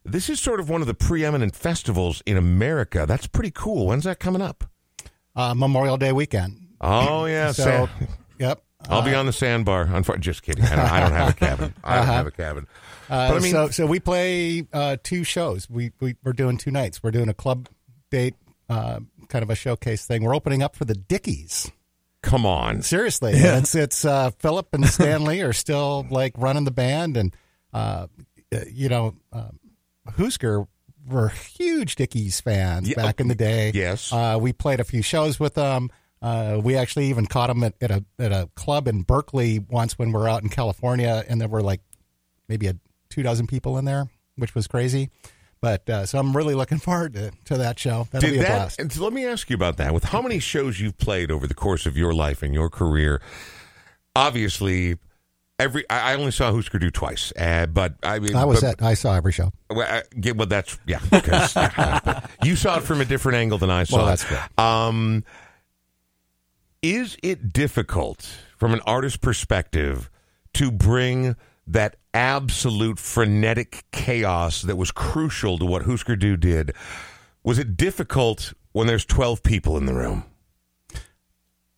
[0.05, 3.05] This is sort of one of the preeminent festivals in America.
[3.07, 3.89] That's pretty cool.
[3.89, 4.65] When's that coming up?
[5.37, 6.68] Uh, Memorial Day weekend.
[6.81, 7.89] Oh yeah, So, Sa-
[8.39, 8.63] yep.
[8.89, 9.87] I'll be on the sandbar.
[9.87, 10.65] Unfor- just kidding.
[10.65, 11.75] I don't, I don't have a cabin.
[11.85, 12.67] I don't have a cabin.
[13.11, 15.69] Uh, But I mean- so so we play uh, two shows.
[15.69, 17.03] We, we we're doing two nights.
[17.03, 17.69] We're doing a club
[18.11, 18.35] date,
[18.69, 20.23] uh, kind of a showcase thing.
[20.23, 21.71] We're opening up for the Dickies.
[22.23, 22.83] Come on.
[22.83, 27.35] Seriously, it's it's uh, Philip and Stan Lee are still like running the band, and
[27.73, 28.07] uh,
[28.73, 29.59] you know, um,
[30.17, 30.67] Husker
[31.07, 33.73] were huge Dickies fans Yeah, back in the day.
[33.75, 34.13] yes.
[34.13, 35.91] uh, we played a few shows with them.
[36.21, 39.99] Uh, we actually even caught them at, at a at a club in Berkeley once
[39.99, 41.81] when we were out in California, and there were like
[42.49, 42.77] maybe a
[43.09, 45.11] two dozen people in there, which was crazy.
[45.61, 48.09] But uh, so I'm really looking forward to, to that show.
[48.11, 48.57] That'll be Did that?
[48.57, 48.81] blast.
[48.81, 49.95] and so let me ask you about that.
[49.95, 53.21] With how many shows you've played over the course of your life and your career,
[54.15, 54.97] obviously,
[55.59, 58.83] every I only saw Husker Du twice, uh, but I mean, I was but, at
[58.83, 59.53] I saw every show.
[59.71, 61.01] Well, I, get, well, that's yeah.
[61.11, 61.57] Because
[62.43, 63.99] you saw it from a different angle than I saw.
[63.99, 64.11] Well, it.
[64.11, 64.63] that's good.
[64.63, 65.25] Um,
[66.83, 70.11] is it difficult from an artist's perspective
[70.55, 71.37] to bring
[71.67, 76.73] that absolute frenetic chaos that was crucial to what Husker Du did?
[77.43, 80.25] Was it difficult when there's 12 people in the room?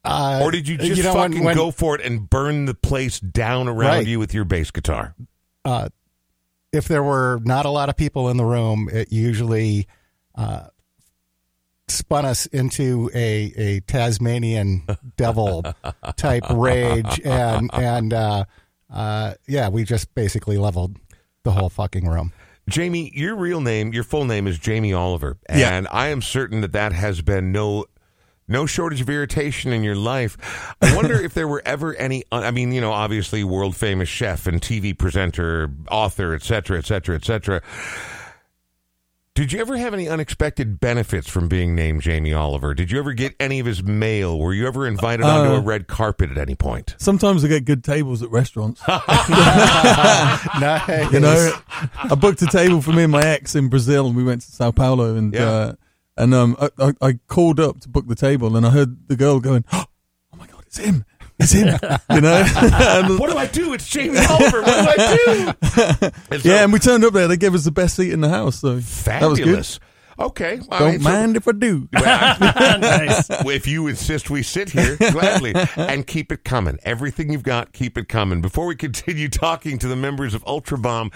[0.05, 2.75] Uh, Or did you just know, when- fucking when- go for it and burn the
[2.75, 4.07] place down around Right.
[4.07, 5.15] you with your bass guitar?
[5.67, 5.89] uh,
[6.73, 9.87] if there were not a lot of people in the room, it usually
[10.37, 10.69] uh,
[11.90, 14.83] spun us into a, a Tasmanian
[15.16, 15.64] devil
[16.16, 18.44] type rage, and and uh,
[18.92, 20.96] uh, yeah, we just basically leveled
[21.44, 22.33] the whole fucking room.
[22.68, 25.76] Jamie, your real name, your full name is Jamie Oliver, Yeah.
[25.76, 27.87] and I am certain that that has been no
[28.46, 30.37] no shortage of irritation in your life.
[30.83, 32.24] I wonder if there were ever any.
[32.33, 36.85] I mean, you know, obviously world famous chef and TV presenter, author, et cetera, et
[36.87, 37.62] cetera, et cetera.
[39.37, 42.75] Did you ever have any unexpected benefits from being named Jamie Oliver?
[42.75, 44.37] Did you ever get any of his mail?
[44.37, 46.97] Were you ever invited onto Uh, a red carpet at any point?
[46.99, 48.83] Sometimes I get good tables at restaurants.
[48.88, 49.03] nice.
[51.12, 51.53] You know,
[52.03, 54.51] I booked a table for me and my ex in Brazil, and we went to
[54.51, 55.49] Sao Paulo, and Yeah.
[55.49, 55.73] uh,
[56.16, 59.14] and um, I, I, I called up to book the table, and I heard the
[59.16, 59.85] girl going, "Oh
[60.37, 61.05] my god, it's him,
[61.40, 61.79] it's him!"
[62.11, 62.42] you know,
[63.18, 63.72] What do I do?
[63.72, 64.62] It's Jamie Oliver.
[64.62, 66.11] What do I do?
[66.31, 67.29] And so- yeah, and we turned up there.
[67.29, 69.46] They gave us the best seat in the house, so that was good.
[69.46, 69.81] fabulous.
[70.18, 71.88] Okay, all Don't right, so- mind if I do.
[71.92, 73.31] nice.
[73.31, 77.96] if you insist we sit here gladly and keep it coming everything you've got keep
[77.96, 81.11] it coming before we continue talking to the members of ultra bomb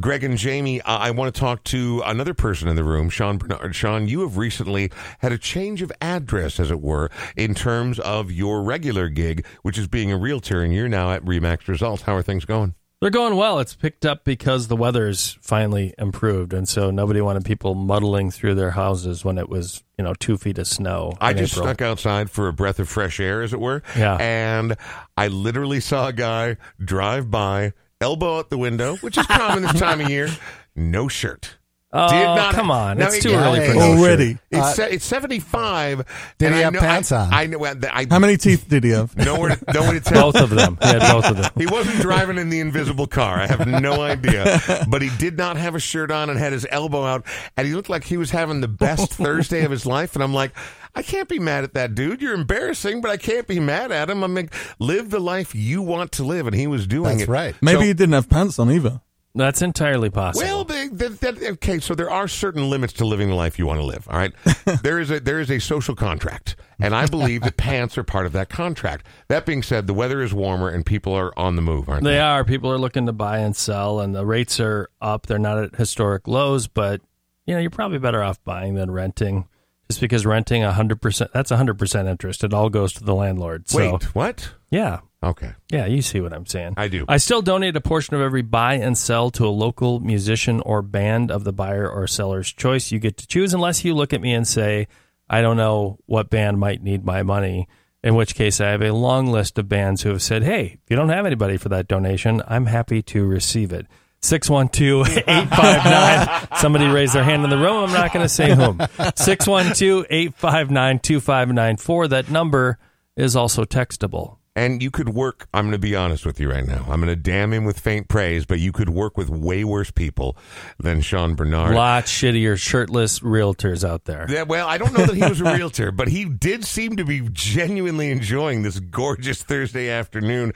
[0.00, 3.36] greg and jamie uh, i want to talk to another person in the room sean
[3.38, 7.98] bernard sean you have recently had a change of address as it were in terms
[8.00, 12.02] of your regular gig which is being a realtor and you're now at remax results
[12.02, 13.58] how are things going They're going well.
[13.58, 18.54] It's picked up because the weather's finally improved, and so nobody wanted people muddling through
[18.54, 21.12] their houses when it was, you know, two feet of snow.
[21.20, 21.66] I just April.
[21.66, 23.82] snuck outside for a breath of fresh air, as it were.
[23.98, 24.18] Yeah.
[24.20, 24.76] And
[25.16, 27.72] I literally saw a guy drive by,
[28.02, 30.28] elbow out the window, which is common this time of year,
[30.76, 31.56] no shirt.
[31.94, 32.96] Oh, Did not- come on!
[32.96, 33.78] No, it's he- too early for Hey.
[33.78, 34.28] no Already.
[34.32, 34.40] shirt.
[34.50, 35.98] It's, Uh, se- it's 75.
[36.38, 37.34] Did and he I have know- pants I, on?
[37.34, 37.64] I know.
[37.66, 39.14] I, How many teeth did he have?
[39.16, 40.32] Nowhere, nowhere to tell.
[40.32, 40.78] Both of them.
[40.80, 41.50] He had both of them.
[41.54, 43.38] He wasn't driving in the invisible car.
[43.40, 44.58] I have no idea.
[44.88, 47.26] But he did not have a shirt on and had his elbow out.
[47.58, 50.14] And he looked like he was having the best Thursday of his life.
[50.14, 50.52] And I'm like,
[50.94, 52.20] I can't be mad at that dude.
[52.20, 54.22] You're embarrassing, but I can't be mad at him.
[54.22, 56.46] I mean, live the life you want to live.
[56.46, 57.28] And he was doing That's it.
[57.28, 57.54] right.
[57.62, 59.00] Maybe So- he didn't have pants on either.
[59.34, 60.46] That's entirely possible.
[60.46, 63.64] well, they, that, that, okay, so there are certain limits to living the life you
[63.64, 64.06] want to live.
[64.10, 64.30] All right,
[64.82, 68.26] there is a there is a social contract, and I believe that pants are part
[68.26, 69.06] of that contract.
[69.28, 72.10] That being said, the weather is warmer and people are on the move, aren't they?
[72.10, 72.44] They are.
[72.44, 75.24] People are looking to buy and sell, and the rates are up.
[75.26, 77.00] They're not at historic lows, but
[77.46, 79.48] you know you're probably better off buying than renting.
[79.92, 82.44] Just because renting hundred percent, that's hundred percent interest.
[82.44, 83.68] It all goes to the landlord.
[83.68, 84.52] So Wait, what?
[84.70, 85.52] yeah, Okay.
[85.70, 86.74] Yeah, you see what I'm saying.
[86.76, 87.04] I do.
[87.08, 90.82] I still donate a portion of every buy and sell to a local musician or
[90.82, 92.90] band of the buyer or seller's choice.
[92.90, 94.88] You get to choose unless you look at me and say,
[95.30, 97.68] I don't know what band might need my money.
[98.02, 100.90] In which case, I have a long list of bands who have said, Hey, if
[100.90, 103.86] you don't have anybody for that donation, I'm happy to receive it.
[104.22, 106.48] 612 859.
[106.58, 107.84] Somebody raised their hand in the room.
[107.84, 108.80] I'm not going to say whom.
[109.16, 112.08] 612 859 2594.
[112.08, 112.78] That number
[113.16, 114.38] is also textable.
[114.54, 116.84] And you could work, I'm going to be honest with you right now.
[116.86, 119.90] I'm going to damn him with faint praise, but you could work with way worse
[119.90, 120.36] people
[120.78, 121.72] than Sean Bernard.
[121.72, 124.26] A lot shittier shirtless realtors out there.
[124.28, 127.04] Yeah, well, I don't know that he was a realtor, but he did seem to
[127.04, 130.52] be genuinely enjoying this gorgeous Thursday afternoon.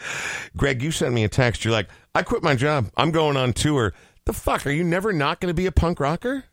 [0.59, 1.65] Greg, you sent me a text.
[1.65, 2.91] You're like, I quit my job.
[2.99, 3.95] I'm going on tour.
[4.27, 4.67] The fuck?
[4.67, 6.45] Are you never not going to be a punk rocker?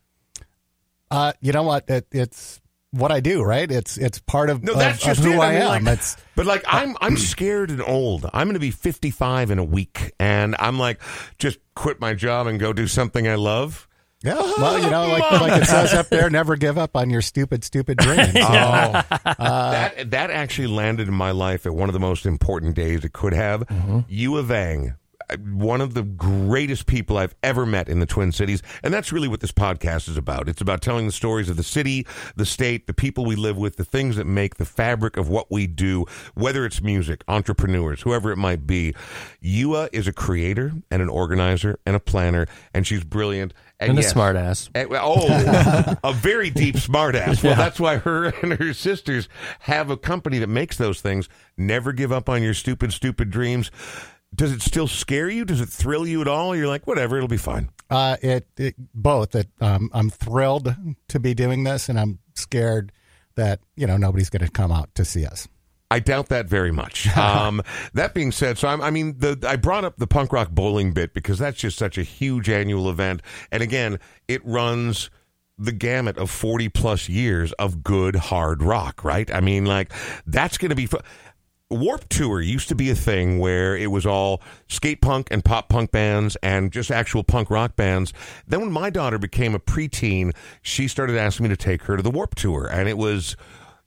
[1.12, 1.90] Uh, you know what?
[1.90, 2.62] It, it's
[2.94, 3.70] what I do, right?
[3.70, 5.40] It's it's part of, No, that's of just who it.
[5.40, 5.84] I, mean, am.
[5.86, 8.26] like- it's but like I'm I'm scared and old.
[8.34, 11.02] I'm going to be 55 in a week, and I'm like,
[11.40, 13.88] just quit my job and go do something I love.
[14.24, 14.36] yeah.
[14.36, 17.64] Well, you know, like like it says up there, never give up on your stupid,
[17.64, 18.30] stupid dreams.
[18.36, 23.04] Oh, that that actually landed in my life at one of the most important days
[23.04, 23.64] it could have.
[24.08, 24.94] U of Ang, uh,
[25.40, 29.28] one of the greatest people I've ever met in the Twin Cities, and that's really
[29.28, 30.48] what this podcast is about.
[30.48, 32.06] It's about telling the stories of the city,
[32.36, 35.52] the state, the people we live with, the things that make the fabric of what
[35.52, 38.94] we do, whether it's music, entrepreneurs, whoever it might be.
[39.44, 44.02] Yua is a creator and an organizer and a planner, and she's brilliant And a
[44.02, 44.70] yes, smart ass.
[44.76, 47.44] Eh, Oh, a very deep smartass.
[47.44, 49.28] Well, that's why her and her sisters
[49.62, 51.28] have a company that makes those things.
[51.58, 53.72] Never give up on your stupid, stupid dreams.
[54.34, 55.46] Does it still scare you?
[55.46, 56.56] Does it thrill you at all?
[56.56, 57.70] You're like, whatever, it'll be fine.
[57.90, 59.36] Uh, it, it both.
[59.36, 60.76] It, um, I'm thrilled
[61.10, 62.92] to be doing this, and I'm scared
[63.36, 65.48] that you know nobody's going to come out to see us.
[65.92, 67.08] I doubt that very much.
[67.18, 67.62] Um,
[67.94, 70.92] that being said, so I'm, I mean, the, I brought up the punk rock bowling
[70.92, 75.10] bit because that's just such a huge annual event, and again, it runs
[75.58, 79.32] the gamut of 40 plus years of good hard rock, right?
[79.34, 79.94] I mean, like
[80.26, 80.88] that's going to be.
[80.88, 81.00] Fu-
[81.74, 85.70] Warped Tour used to be a thing where it was all skate punk and pop
[85.70, 88.14] punk bands and just actual punk rock bands.
[88.48, 92.04] Then when my daughter became a preteen, she started asking me to take her to
[92.04, 93.36] the Warped Tour, and it was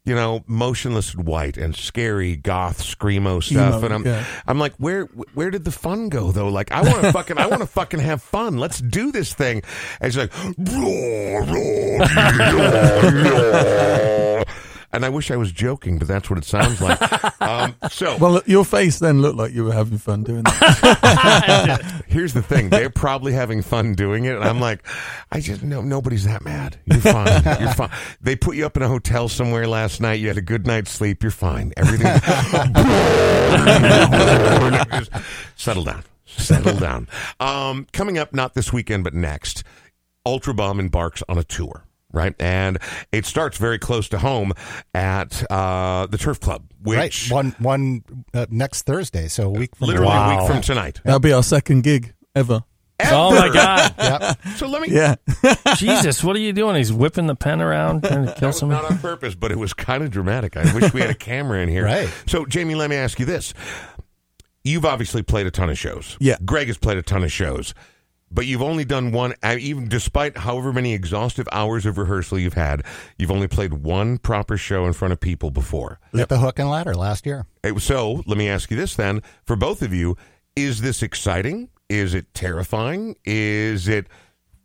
[0.07, 3.79] you know, motionless and white and scary goth screamo stuff.
[3.79, 4.25] Emo, and I'm, yeah.
[4.47, 6.49] I'm like, where, where did the fun go though?
[6.49, 8.57] Like, I want to fucking, I want to fucking have fun.
[8.57, 9.63] Let's do this thing.
[10.01, 11.99] And she's like, roar, roar,
[13.25, 14.45] roar.
[14.97, 16.99] And I wish I was joking, but that's what it sounds like.
[17.39, 22.03] Um, so Well, your face then looked like you were having fun doing that.
[22.09, 24.85] here's the thing: they're probably having fun doing it, and I'm like,
[25.31, 26.77] I just no, nobody's that mad.
[26.87, 27.61] You're fine.
[27.61, 27.91] You're fine.
[28.21, 30.15] They put you up in a hotel somewhere last night.
[30.15, 31.23] You had a good night's sleep.
[31.23, 31.73] You're fine.
[31.77, 32.13] Everything.
[34.99, 35.11] just
[35.57, 36.03] settle down.
[36.25, 37.09] Settle down.
[37.39, 39.63] Um, coming up, not this weekend, but next,
[40.27, 41.86] Ultrabomb embarks on a tour.
[42.17, 42.79] Right, and
[43.13, 44.53] it starts very close to home
[44.95, 48.03] at uh, the Turf Club, which right, one one
[48.33, 51.01] uh, next Thursday, so a week from literally a week from tonight.
[51.05, 52.65] That'll be our second gig ever.
[53.05, 53.95] Oh my God.
[53.99, 54.39] Yep.
[54.57, 55.17] So let me Yeah.
[55.77, 56.77] Jesus, what are you doing?
[56.77, 58.83] He's whipping the pen around trying to kill That was somebody.
[58.83, 60.57] not on purpose, but it was kind of dramatic.
[60.57, 61.85] I wish we had a camera in here.
[61.87, 62.09] Right.
[62.27, 63.53] So, Jamie, let me ask you this.
[64.65, 66.17] You've obviously played a ton of shows.
[66.21, 66.37] Yeah.
[66.45, 67.75] Greg has played a ton of shows.
[68.31, 72.55] But you've only done one, uh, even despite however many exhaustive hours of rehearsal you've
[72.55, 72.83] had,
[73.19, 76.01] you've only played one proper show in front of people before.
[76.13, 77.47] At the Hook and Ladder last year.
[77.79, 80.17] So let me ask you this then: for both of you,
[80.57, 81.69] is this exciting?
[81.89, 83.17] Is it terrifying?
[83.25, 84.09] Is it?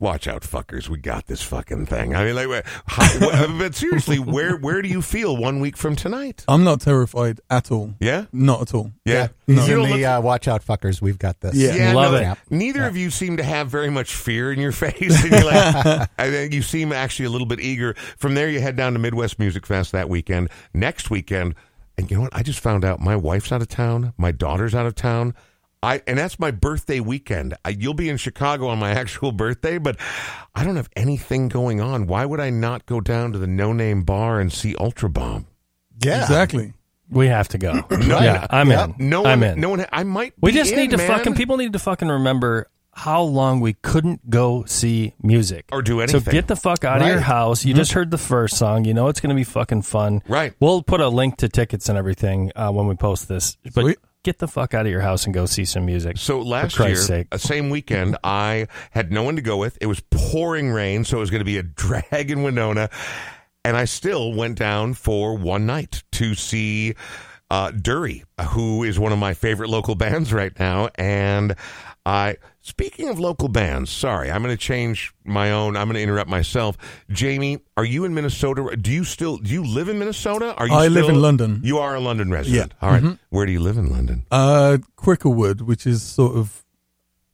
[0.02, 0.89] Watch out, fuckers!
[0.89, 2.16] We got this fucking thing.
[2.16, 6.43] I mean, like, how, but seriously, where where do you feel one week from tonight?
[6.47, 7.93] I'm not terrified at all.
[7.99, 8.91] Yeah, Not at all.
[9.06, 9.28] yeah.
[9.45, 11.02] He's You in the look- uh, Watch Out Fuckers.
[11.04, 11.54] We've got this.
[11.54, 11.76] Yeah.
[11.76, 12.38] yeah, Love no, it.
[12.49, 15.22] Neither of you seem to have very much fear in your face.
[15.24, 17.93] And you're like, I think you seem actually a little bit eager.
[18.18, 20.49] From there, you head down to Midwest Music Fest that weekend.
[20.74, 21.54] Next weekend,
[21.97, 22.36] and you know what?
[22.36, 24.14] I just found out my wife's out of town.
[24.18, 25.36] My daughter's out of town.
[25.84, 27.56] I and that's my birthday weekend.
[27.66, 29.98] I, you'll be in Chicago on my actual birthday, but
[30.54, 32.08] I don't have anything going on.
[32.08, 35.46] Why would I not go down to the No Name Bar and see Ultrabomb?
[36.00, 36.22] Yeah.
[36.22, 36.74] Exactly.
[37.10, 37.74] We have to go.
[37.92, 38.86] No, yeah, I'm yeah.
[38.86, 38.96] in.
[38.98, 39.60] No one, I'm in.
[39.60, 39.86] no one.
[39.92, 40.34] I might.
[40.42, 41.08] we be just in, need to man.
[41.08, 46.02] fucking people need to fucking remember how long we couldn't go see music Or do
[46.02, 46.22] anything.
[46.22, 47.64] So get the fuck out of your house.
[47.64, 48.86] You just heard the first song.
[48.86, 50.22] You know it's going to be fucking fun.
[50.28, 50.54] Right.
[50.60, 53.58] We'll put a link to tickets and everything uh, when we post this.
[53.64, 54.00] But Sweet.
[54.24, 56.17] Get the fuck out of your house and go see some music.
[56.17, 57.28] So last year, sake.
[57.32, 59.78] uh, same weekend, I had no one to go with.
[59.82, 61.63] It was pouring rain, so it was going to be a
[62.11, 62.89] drag in Winona,
[63.63, 66.95] and I still went down for one night to see
[67.49, 70.89] uh, Dury, who is one of my favorite local bands right now.
[70.95, 71.55] And
[72.06, 75.78] I, speaking of local bands, sorry, I'm going to change my own.
[75.78, 76.76] I'm going to interrupt myself.
[77.12, 78.76] Jamie, are you in Minnesota?
[78.76, 80.56] Do you still do you live in Minnesota?
[80.56, 80.74] Are you?
[80.74, 81.62] I live in London.
[81.64, 82.74] You are a London resident.
[82.82, 82.88] Yeah.
[82.88, 83.04] All right.
[83.04, 83.20] Mhm.
[83.30, 84.26] Where do you live in London?
[84.32, 86.64] Uh, Cricklewood, which is sort of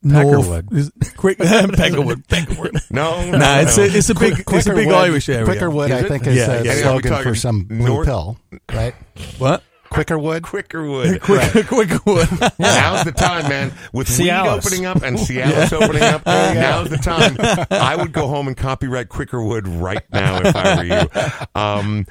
[0.06, 0.70] Peckerwood.
[0.72, 0.74] north.
[0.74, 2.28] Is, quick, Peckerwood.
[2.28, 2.82] Peckerwood.
[2.92, 5.46] No, Nah, it's a, it's a big, it's a big Irish area.
[5.46, 6.82] Quickerwood, I think, is Yeah, a yeah, yeah.
[6.84, 8.38] slogan for some talking blue north- pill,
[8.74, 8.94] right?
[9.38, 9.64] What?
[9.90, 10.42] Quickerwood.
[10.42, 11.22] Quickerwood.
[11.22, 12.54] Quick, Quickerwood.
[12.60, 13.74] Now's the time, man.
[13.94, 14.20] With Cialis.
[14.20, 17.36] weed opening up and Cialis opening up, now's the time.
[17.72, 21.50] I would go home and copyright Quickerwood right now if I were you.
[21.62, 22.06] Um,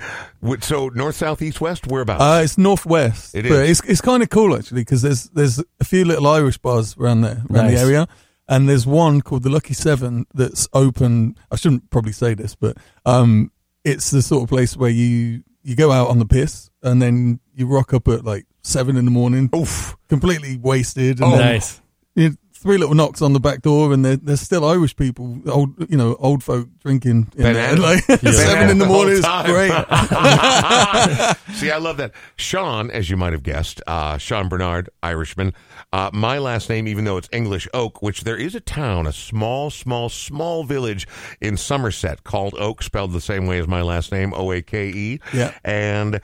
[0.60, 2.22] so north, south, east, west, whereabouts?
[2.22, 3.34] Uh, it's northwest.
[3.34, 6.58] It but it's it's kind of cool actually because there's there's a few little Irish
[6.58, 7.74] bars around there around Nice.
[7.74, 8.08] the area,
[8.48, 11.36] and there's one called the Lucky Seven that's open.
[11.50, 13.50] I shouldn't probably say this, but um,
[13.84, 17.40] it's the sort of place where you you go out on the piss and then
[17.54, 19.96] you rock up at like seven in the morning, Oof.
[20.08, 21.20] completely wasted.
[21.20, 21.80] Oh, And then Nice.
[22.14, 22.36] you-
[22.66, 25.96] three little knocks on the back door, and there, there's still Irish people, old you
[25.96, 28.32] know, old folk drinking in there, like Yeah.
[28.32, 29.14] seven in the The morning.
[29.18, 29.46] It's time.
[29.46, 29.70] great.
[31.56, 32.10] See, I love that.
[32.36, 35.54] Sean, as you might have guessed, uh, Sean Bernard, Irishman.
[35.92, 39.12] Uh, my last name, even though it's English, Oake, which there is a town, a
[39.12, 41.06] small, small, small village
[41.40, 44.88] in Somerset called Oake, spelled the same way as my last name, O A K
[44.88, 45.20] E.
[45.32, 45.54] Yeah.
[45.64, 46.20] And,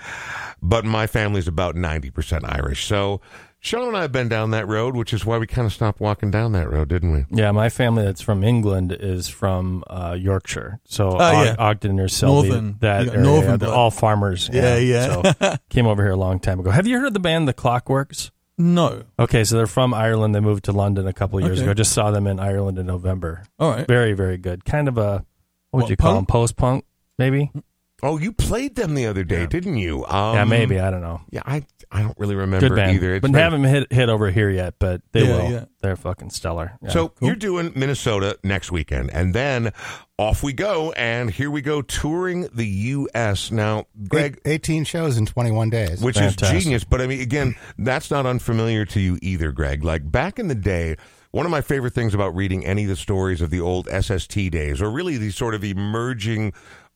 [0.61, 2.85] but my family's about 90% Irish.
[2.85, 3.21] So
[3.65, 6.01] Sean and I have been down that road, which is why we kind of stopped
[6.01, 7.25] walking down that road, didn't we?
[7.31, 10.81] Yeah, my family that's from England is from uh, Yorkshire.
[10.85, 11.55] So Oh, Og- yeah.
[11.61, 12.77] Ogden or Selby, Northern.
[12.81, 13.23] that You area.
[13.23, 13.79] northern They're blood.
[13.79, 14.51] all farmers.
[14.53, 15.23] Yeah, yeah.
[15.41, 16.71] So came over here a long time ago.
[16.73, 18.33] Have you heard of the band The Clockworks?
[18.59, 20.35] No, Okay, so they're from Ireland.
[20.35, 21.67] They moved to London a couple of years Okay.
[21.67, 21.75] ago.
[21.75, 23.45] Just saw them in Ireland in November.
[23.61, 23.87] all right.
[23.87, 24.65] Very, very good.
[24.65, 25.25] Kind of a
[25.71, 26.19] what would What, you call punk?
[26.19, 26.33] them?
[26.33, 26.85] Post punk,
[27.19, 27.51] maybe?
[28.05, 30.05] Oh, you played them the other day, didn't you?
[30.07, 30.81] Um, yeah, maybe.
[30.81, 31.21] I don't know.
[31.31, 33.15] Yeah, I, I don't really remember Good band, either.
[33.15, 34.75] It's but very- haven't hit hit over here yet.
[34.81, 35.51] But they Yeah, will.
[35.51, 35.65] yeah.
[35.83, 36.73] They're fucking stellar.
[36.83, 36.91] Yeah.
[36.91, 39.73] So you're doing Minnesota next weekend, and then
[40.19, 43.51] off we go, and here we go touring the U.S.
[43.53, 46.01] Now, Greg, Eight- 18 shows in 21 days.
[46.01, 46.57] which Fantastic.
[46.57, 49.85] is genius, but I mean, again, that's not unfamiliar to you either, Greg.
[49.85, 50.97] Like back in the day,
[51.31, 54.51] one of my favorite things about reading any of the stories of the old SST
[54.51, 56.53] days, or really the sort of emerging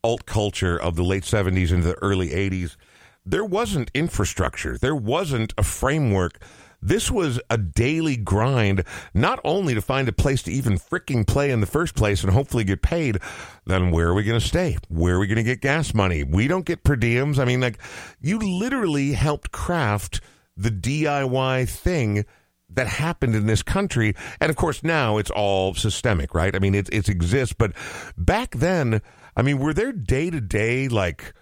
[0.07, 2.77] alt culture of the late 70s into the early 80s,
[3.25, 6.41] there wasn't infrastructure, there wasn't a framework.
[6.81, 8.85] This was a daily grind,
[9.15, 12.33] not only to find a place to even freaking play in the first place and
[12.33, 13.19] hopefully get paid,
[13.65, 14.77] then where are we going to stay?
[14.89, 16.23] Where are we going to get gas money?
[16.23, 17.41] We don't get per diems.
[17.41, 17.81] I mean, like,
[18.21, 20.21] you literally helped craft
[20.57, 22.25] the DIY thing
[22.71, 24.15] that happened in this country.
[24.41, 26.55] And of course, now it's all systemic, right?
[26.55, 27.55] I mean, it, it exists.
[27.59, 27.73] But
[28.17, 29.03] back then,
[29.37, 31.35] I mean, were there day to day, like,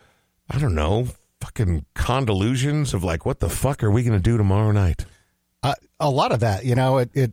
[0.51, 1.09] I don't know,
[1.40, 5.05] fucking condelusions of like, what the fuck are we going to do tomorrow night?
[5.64, 7.32] uh, a lot of that, you know, it, it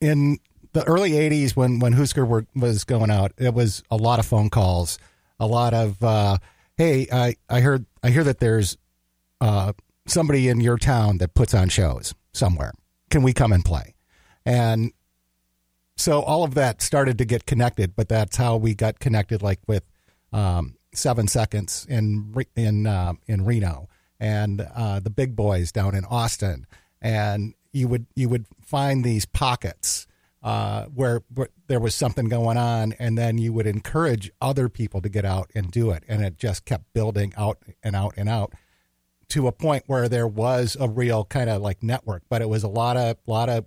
[0.00, 0.38] in
[0.72, 4.26] the early '80s when when Husker were, was going out, it was a lot of
[4.26, 4.98] phone calls,
[5.38, 6.38] a lot of, uh,
[6.78, 8.78] hey, I I heard I hear that there's
[9.40, 9.74] uh,
[10.06, 12.72] somebody in your town that puts on shows somewhere.
[13.10, 13.94] Can we come and play?
[14.46, 14.92] And
[15.96, 19.60] so all of that started to get connected, but that's how we got connected, like
[19.66, 19.84] with
[20.32, 23.88] um, Seven Seconds in in uh, in Reno
[24.20, 26.66] and uh, the Big Boys down in Austin,
[27.00, 30.06] and you would you would find these pockets
[30.42, 35.00] uh, where, where there was something going on, and then you would encourage other people
[35.00, 38.28] to get out and do it, and it just kept building out and out and
[38.28, 38.52] out
[39.28, 42.62] to a point where there was a real kind of like network, but it was
[42.62, 43.64] a lot of lot of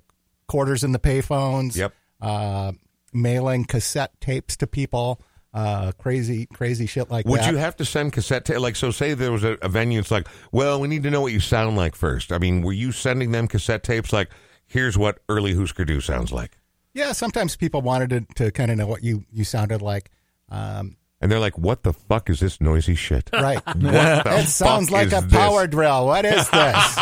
[0.48, 1.76] quarters in the payphones.
[1.76, 1.94] Yep.
[2.22, 2.72] Uh,
[3.14, 5.22] mailing cassette tapes to people,
[5.54, 7.52] uh, crazy crazy shit like Would that.
[7.52, 8.60] you have to send cassette tape?
[8.60, 11.22] Like, so say there was a, a venue, it's like, well, we need to know
[11.22, 12.32] what you sound like first.
[12.32, 14.30] I mean, were you sending them cassette tapes like,
[14.66, 16.58] here's what early Husker Du sounds like?
[16.94, 20.10] yeah, sometimes people wanted to, to kind of know what you you sounded like.
[20.50, 23.30] Um, And they're like, what the fuck is this noisy shit?
[23.34, 23.60] right.
[23.66, 25.32] What the it sounds like a this?
[25.32, 26.06] power drill.
[26.06, 27.00] What is this?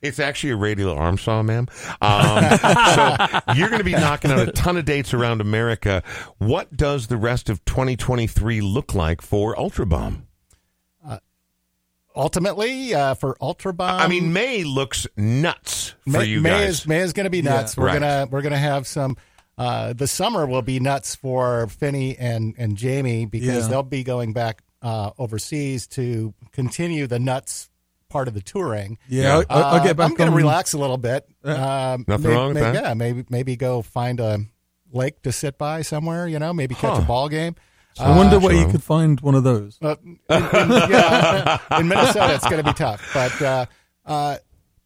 [0.00, 1.68] It's actually a radial arm saw, ma'am.
[2.00, 3.16] Um, so
[3.54, 6.02] you're going to be knocking out a ton of dates around America.
[6.38, 10.22] What does the rest of 2023 look like for Ultrabomb?
[12.16, 16.68] Ultimately, uh, for Ultra Bomb, I mean, May looks nuts for May, you May guys.
[16.82, 17.54] is May is going to be Yeah.
[17.54, 17.76] nuts.
[17.76, 17.94] we're Right.
[18.00, 19.16] gonna we're gonna have some.
[19.56, 23.68] Uh, the summer will be nuts for Finny and and Jamie because Yeah.
[23.68, 27.70] they'll be going back uh, overseas to continue the nuts
[28.08, 28.98] part of the touring.
[29.08, 31.26] Yeah, I, I, I get back Uh, I'm going to relax a little bit.
[31.42, 32.74] Um, Nothing may- wrong with may- that.
[32.74, 34.40] Yeah, maybe maybe go find a
[34.92, 36.26] lake to sit by somewhere.
[36.28, 37.02] You know, maybe catch Huh.
[37.02, 37.54] a ball game.
[37.98, 39.78] I wonder where you could find one of those.
[39.80, 43.08] Uh, in, in- yeah, in Minnesota, it's going to be tough.
[43.14, 43.66] But uh,
[44.04, 44.36] uh,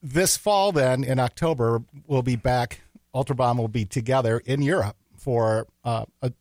[0.02, 2.82] this fall, then in October, we'll be back.
[3.14, 6.32] Ultrabomb will be together in Europe for uh, a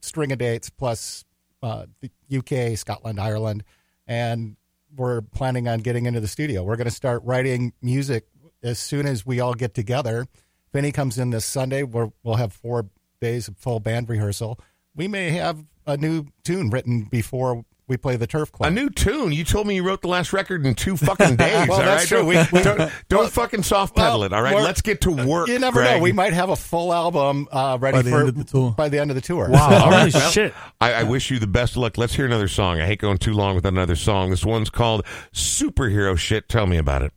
[0.00, 1.24] string of dates plus
[1.62, 3.64] uh, the UK, Scotland, Ireland,
[4.06, 4.56] and
[4.96, 6.62] we're planning on getting into the studio.
[6.62, 8.26] We're going to start writing music
[8.62, 10.26] as soon as we all get together.
[10.72, 11.82] Finny comes in this Sunday.
[11.82, 12.86] Where we'll have four
[13.20, 14.58] days of full band rehearsal.
[14.94, 18.68] We may have a new tune written before we play the Turf Club.
[18.68, 19.32] A new tune.
[19.32, 21.68] You told me you wrote the last record in two fucking days.
[21.68, 22.18] Well, all that's right?
[22.20, 22.26] true.
[22.26, 24.32] We- Don't, we- don't, don't fucking soft pedal Well, it.
[24.32, 25.48] All right, let's get to work.
[25.48, 25.96] You never Greg.
[25.98, 26.02] know.
[26.02, 28.74] We might have a full album uh, ready By the for end of the tour.
[28.76, 29.48] by the end of the tour.
[29.50, 29.68] Wow.
[29.70, 30.54] So- Holy Well, shit.
[30.80, 31.98] I, I wish you the best of luck.
[31.98, 32.80] Let's hear another song.
[32.80, 34.30] I hate going too long without another song.
[34.30, 36.48] This one's called Superhero Shit.
[36.48, 37.12] Tell me about it.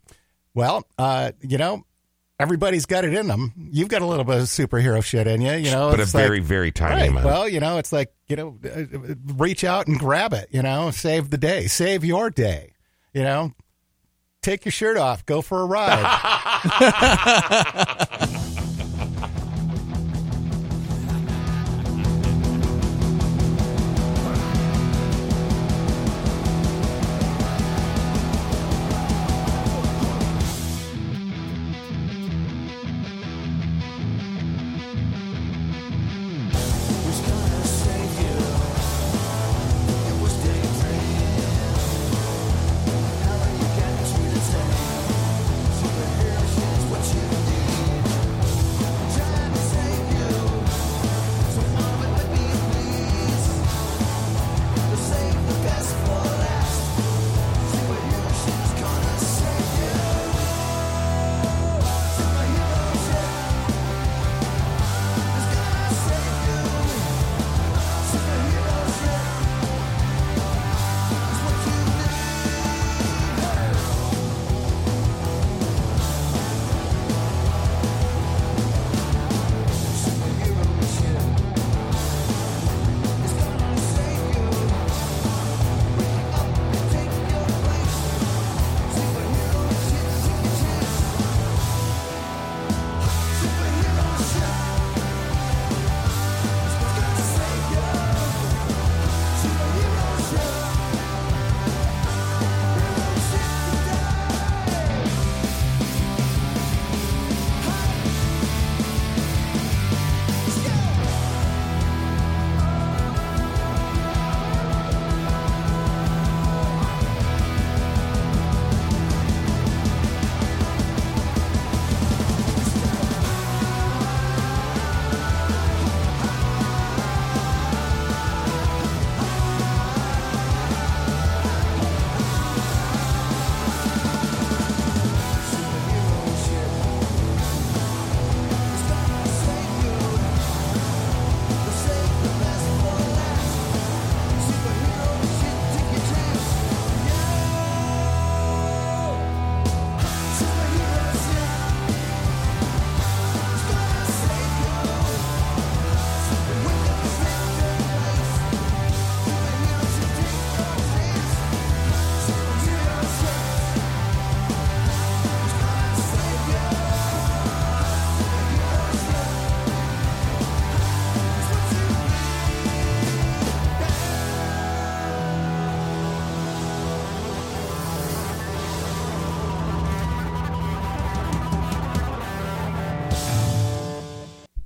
[0.56, 1.86] Well, uh, you know,
[2.44, 3.54] everybody's got it in them.
[3.72, 5.54] You've got a little bit of superhero shit in you.
[5.54, 7.10] You know, but a like- very, very tiny Right.
[7.10, 7.26] amount.
[7.26, 8.84] Well, you know, it's like you know, uh,
[9.36, 10.50] reach out and grab it.
[10.52, 12.74] You know, save the day, save your day.
[13.14, 13.54] You know,
[14.42, 16.04] take your shirt off, go for a ride.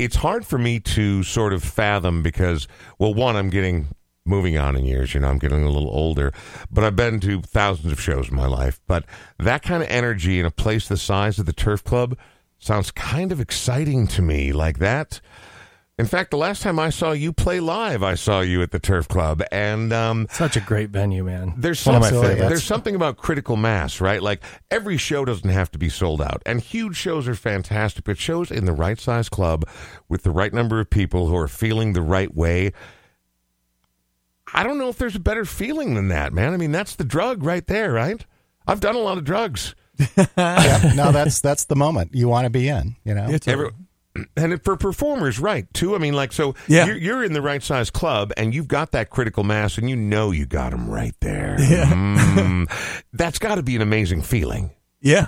[0.08, 2.66] it's hard for me to sort of fathom because,
[2.98, 3.88] well, one, I'm getting
[4.26, 5.14] moving on in years.
[5.14, 6.32] You know, I'm getting a little older,
[6.72, 8.80] but I've been to thousands of shows in my life.
[8.88, 9.04] But
[9.38, 12.18] that kind of energy in a place the size of the Turf Club
[12.58, 14.54] sounds kind of exciting to me.
[14.54, 15.20] Like that.
[16.00, 18.78] In fact, the last time I saw you play live, I saw you at the
[18.78, 21.56] Turf Club, and um, Such a great venue, man.
[21.58, 24.22] there's one of my something, there's something about critical mass, right?
[24.22, 28.20] Like every show doesn't have to be sold out, and huge shows are fantastic, but
[28.20, 29.68] shows in the right size club
[30.08, 32.74] with the right number of people who are feeling the right way.
[34.54, 36.54] I don't know if there's a better feeling than that, man.
[36.54, 38.24] I mean, that's the drug right there, right?
[38.68, 39.74] I've done a lot of drugs.
[40.16, 40.96] yep.
[40.96, 42.96] No, that's that's the moment you want to be in.
[43.04, 43.30] You know.
[43.30, 43.40] Yeah.
[43.48, 43.70] Every,
[44.38, 45.96] and for performers, right, too.
[45.96, 46.86] I mean, like, so Yeah.
[46.88, 49.96] you're, you're in the right size club and you've got that critical mass and you
[49.96, 51.58] know you got them right there.
[51.68, 51.92] Yeah.
[51.92, 53.04] Mm.
[53.14, 54.72] that's got to be an amazing feeling.
[55.02, 55.28] yeah.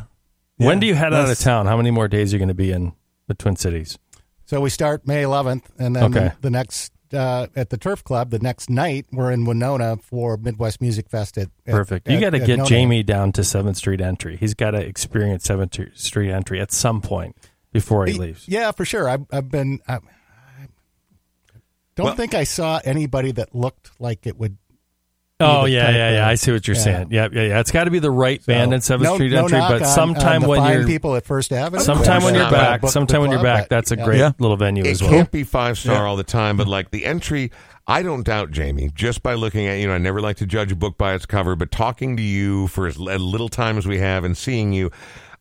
[0.58, 1.66] when do you head out of town?
[1.66, 2.94] How many more days are you going to be in
[3.28, 3.98] the Twin Cities?
[4.46, 6.32] So we start May 11th, and then Okay.
[6.42, 8.30] the next uh, at the Turf Club.
[8.30, 11.38] The next night, we're in Winona for Midwest Music Fest.
[11.38, 12.08] At, at Perfect.
[12.10, 12.70] You got to get Nona.
[12.70, 14.38] Jamie down to Seventh Street Entry.
[14.38, 17.36] He's got to experience Seventh Street Entry at some point
[17.72, 18.48] before he leaves.
[18.48, 19.08] Yeah, for sure.
[19.10, 19.80] I've, I've been.
[19.88, 20.00] I, I
[21.96, 24.58] don't Well- think I saw anybody that looked like it would.
[25.42, 26.28] Oh the yeah, type yeah, yeah.
[26.28, 26.84] I see what you're yeah.
[26.84, 27.08] saying.
[27.12, 27.60] Yeah, yeah, yeah.
[27.62, 29.70] It's got to be the right band so- in Seventh no- Street no Entry, knock
[29.72, 31.82] but on- sometime on the when you're people at First Avenue.
[31.82, 34.20] sometime when you're uh, back, book the sometime when you're back, but, that's a great
[34.20, 34.34] Yeah.
[34.38, 35.12] little venue It as well.
[35.14, 37.52] It can't be five star all the time, but like the entry,
[37.88, 38.90] I don't doubt Jamie.
[38.94, 41.26] Just by looking at you know, I never like to judge a book by its
[41.26, 44.92] cover, but talking to you for as little time as we have and seeing you,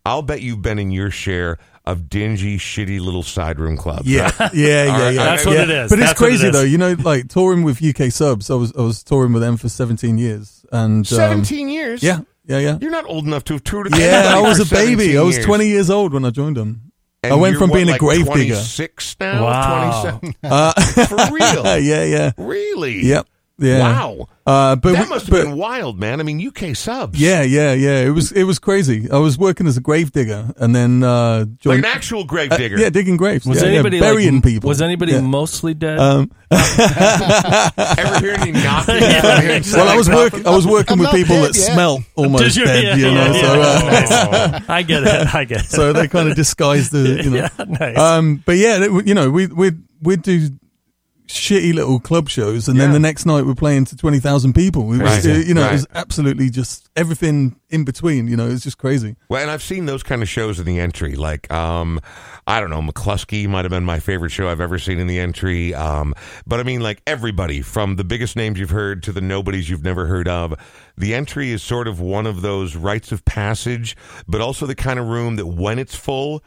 [0.07, 1.59] I'll bet you've been in your share
[1.91, 4.07] of dingy, shitty little side room clubs.
[4.07, 4.53] Yeah, right?
[4.55, 5.24] yeah, yeah, All right, yeah.
[5.24, 5.62] That's what Yeah.
[5.62, 5.91] it is.
[5.91, 6.53] But it's That's what it crazy is.
[6.53, 6.62] though.
[6.62, 8.51] You know, like touring with UK subs.
[8.51, 12.03] I was I was touring with them for 17 years, and um, seventeen years.
[12.03, 12.78] Yeah, yeah, yeah.
[12.80, 13.91] you're not old enough to have toured.
[13.91, 15.12] with Yeah, I was for a baby.
[15.14, 16.82] 17 I was 20 years old when I joined them.
[17.24, 18.55] And I went from what, being a like grave digger.
[18.55, 20.18] 26 now, Wow.
[20.20, 20.34] 27.
[20.45, 20.72] Uh,
[21.07, 21.64] For real?
[21.82, 23.05] yeah, yeah, Really?
[23.05, 23.26] yep,
[23.59, 23.79] yeah.
[23.81, 24.29] Wow.
[24.47, 26.21] Uh, but that we- must have but- been wild, man.
[26.21, 27.21] I mean, UK subs.
[27.21, 28.01] Yeah, yeah, yeah.
[28.07, 29.11] It was it was crazy.
[29.11, 32.57] I was working as a grave digger, and then uh, Like an actual grave uh,
[32.57, 32.79] digger.
[32.79, 33.45] yeah, digging graves.
[33.45, 34.69] Was yeah, yeah, anybody burying like, people?
[34.69, 35.21] Was anybody Yeah.
[35.21, 35.99] mostly dead?
[35.99, 39.77] Um, Ever hear any knocking from the inside?
[39.79, 40.47] well, I was working.
[40.47, 41.73] I was working I'm with people dead that yet.
[41.75, 42.65] smell almost you?
[42.65, 42.85] dead.
[42.85, 44.31] Yeah, you know, yeah, so yeah.
[44.57, 45.35] uh, I get it.
[45.35, 45.71] I get it.
[45.71, 47.37] so they kind of disguise the you know.
[47.59, 47.99] yeah, nice.
[47.99, 50.49] Um, but yeah, it- you know, we we we'd do
[51.29, 54.93] shitty little club shows, and then the next night we're playing to twenty thousand people.
[54.93, 55.47] It was, Right.
[55.47, 55.70] you know, Right.
[55.70, 58.29] it was absolutely just everything in between.
[58.29, 59.14] You know, it's just crazy.
[59.29, 61.14] Well, and I've seen those kind of shows in the entry.
[61.16, 62.01] Like, um,
[62.47, 65.18] I don't know, Mclusky might have been my favorite show I've ever seen in the
[65.20, 65.74] entry.
[65.74, 66.14] Um,
[66.47, 69.85] but I mean, like everybody from the biggest names you've heard to the nobodies you've
[69.85, 70.55] never heard of.
[70.97, 74.99] The entry is sort of one of those rites of passage, but also the kind
[74.99, 76.43] of room that when it's full,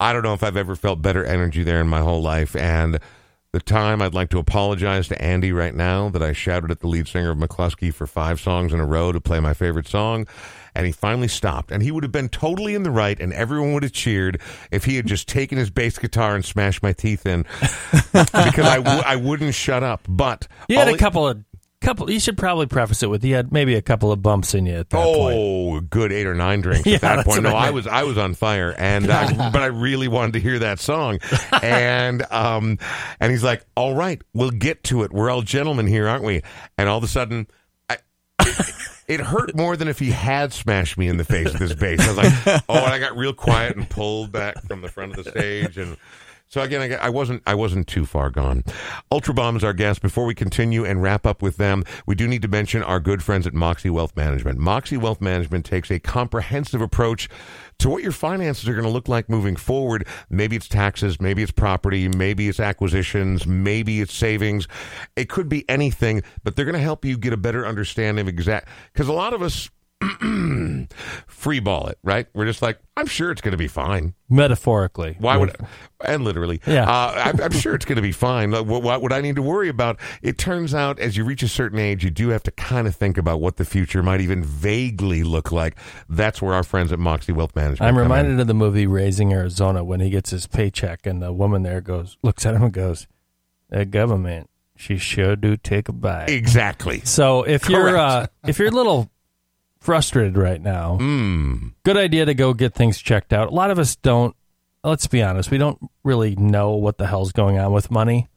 [0.00, 2.56] I don't know if I've ever felt better energy there in my whole life.
[2.56, 2.98] And
[3.54, 6.88] the time I'd like to apologize to Andy right now that I shouted at the
[6.88, 10.26] lead singer of Mclusky for five songs in a row to play my favorite song.
[10.74, 11.70] And he finally stopped.
[11.70, 14.40] And he would have been totally in the right, and everyone would have cheered
[14.72, 17.42] if he had just taken his bass guitar and smashed my teeth in.
[18.12, 20.00] because I w- I wouldn't shut up.
[20.08, 21.44] But you had a couple of
[21.84, 22.10] couple.
[22.10, 24.74] You should probably preface it with you had maybe a couple of bumps in you
[24.74, 25.36] at that point.
[25.38, 27.44] Oh, good eight or nine drinks Yeah, at that that's point.
[27.44, 27.74] what No, I I meant.
[27.74, 31.18] was I was on fire, and I, but I really wanted to hear that song,
[31.62, 32.78] and um,
[33.20, 35.12] and he's like, "All right, we'll get to it.
[35.12, 36.42] We're all gentlemen here, aren't we?"
[36.78, 37.46] And all of a sudden,
[37.88, 37.98] I,
[39.06, 42.00] it hurt more than if he had smashed me in the face with his bass.
[42.00, 45.16] I was like, "Oh," and I got real quiet and pulled back from the front
[45.16, 45.96] of the stage, and
[46.54, 48.62] so again, I, wasn't I wasn't too far gone.
[49.10, 50.00] Ultrabomb is our guest.
[50.00, 53.24] Before we continue and wrap up with them, we do need to mention our good
[53.24, 54.60] friends at Moxie Wealth Management.
[54.60, 57.28] Moxie Wealth Management takes a comprehensive approach
[57.80, 60.06] to what your finances are going to look like moving forward.
[60.30, 64.68] Maybe it's taxes, maybe it's property, maybe it's acquisitions, maybe it's savings.
[65.16, 68.28] It could be anything, but they're going to help you get a better understanding of
[68.28, 69.70] exact because a lot of us
[71.26, 72.26] free ball it, right?
[72.34, 74.14] We're just like, I'm sure it's going to be fine.
[74.28, 75.54] Metaphorically, Why would
[76.04, 76.60] and literally?
[76.66, 76.84] Yeah.
[76.90, 78.50] uh, I'm, I'm sure it's going to be fine.
[78.50, 79.98] Like, what, what would I need to worry about?
[80.22, 82.94] It turns out, as you reach a certain age, you do have to kind of
[82.94, 85.76] think about what the future might even vaguely look like.
[86.08, 87.82] That's where our friends at Moxie Wealth Management.
[87.82, 88.02] I'm come in.
[88.02, 91.80] reminded of the movie Raising Arizona when he gets his paycheck and the woman there
[91.80, 93.06] goes looks at him and goes,
[93.70, 97.00] "The government, she sure do take a bite." exactly.
[97.04, 99.10] So if you're uh, if you're a little
[99.84, 101.72] frustrated right now, Mm.
[101.84, 103.48] good idea to go get things checked out.
[103.48, 104.34] A lot of us don't.
[104.82, 108.28] Let's be honest, we don't really know what the hell's going on with money.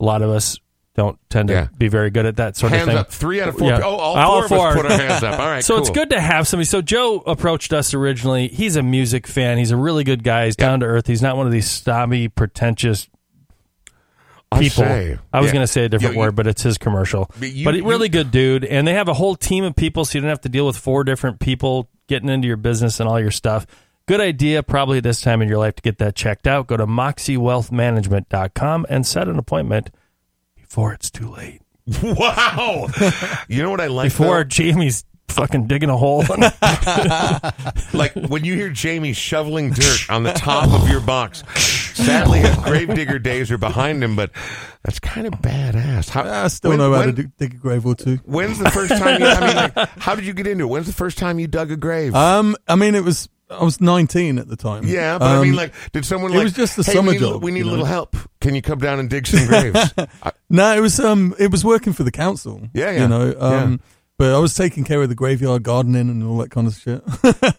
[0.00, 0.58] A lot of us
[0.94, 1.66] don't tend to Yeah.
[1.76, 2.96] be very good at that sort Hands of thing.
[2.96, 3.12] Hands up.
[3.12, 3.68] Three out of four.
[3.68, 3.80] Yeah.
[3.84, 5.38] Oh, all, All four of us put our hands up.
[5.40, 5.64] All right.
[5.64, 6.64] so it's good to have somebody.
[6.66, 8.48] So Joe approached us originally.
[8.48, 9.58] He's a music fan.
[9.58, 10.46] He's a really good guy.
[10.46, 11.06] He's down to earth.
[11.06, 13.15] He's not one of these snobby, pretentious I
[14.54, 14.84] people.
[14.84, 15.18] say.
[15.32, 15.52] I was Yeah.
[15.54, 17.30] going to say a different you- word, but it's his commercial.
[17.38, 19.74] But you- but he- you- really good dude, and they have a whole team of
[19.76, 23.00] people, so you don't have to deal with four different people getting into your business
[23.00, 23.66] and all your stuff.
[24.06, 26.68] Good idea, probably this time in your life to get that checked out.
[26.68, 29.90] Go to moxiewealthmanagement.com and set an appointment
[30.54, 31.60] before it's too late.
[32.02, 32.88] Wow.
[33.48, 34.06] you know what I like?
[34.06, 34.44] Before though?
[34.44, 36.24] Jamie's fucking digging a hole.
[37.92, 41.42] like when you hear Jamie shoveling dirt on the top of your box.
[41.94, 44.30] Sadly, his gravedigger days are behind him, but
[44.82, 46.10] that's kind of badass.
[46.10, 48.16] How, I still when- know how when- to dig, dig a grave or two.
[48.24, 49.20] When's the first time?
[49.20, 50.68] You, I mean, like, how did you get into it?
[50.68, 52.14] When's the first time you dug a grave?
[52.14, 54.84] Um, I mean, it was I was 19 at the time.
[54.86, 56.44] yeah, but I mean, Um, like, did someone it like?
[56.44, 57.84] was just a hey, summer we need, job, We need a little know?
[57.84, 58.16] help.
[58.40, 59.94] Can you come down and dig some graves?
[60.22, 62.60] I- No, it was um, it was working for the council.
[62.74, 63.76] Yeah, yeah, You know, um, yeah.
[64.18, 67.02] But I was taking care of the graveyard gardening and all that kind of shit.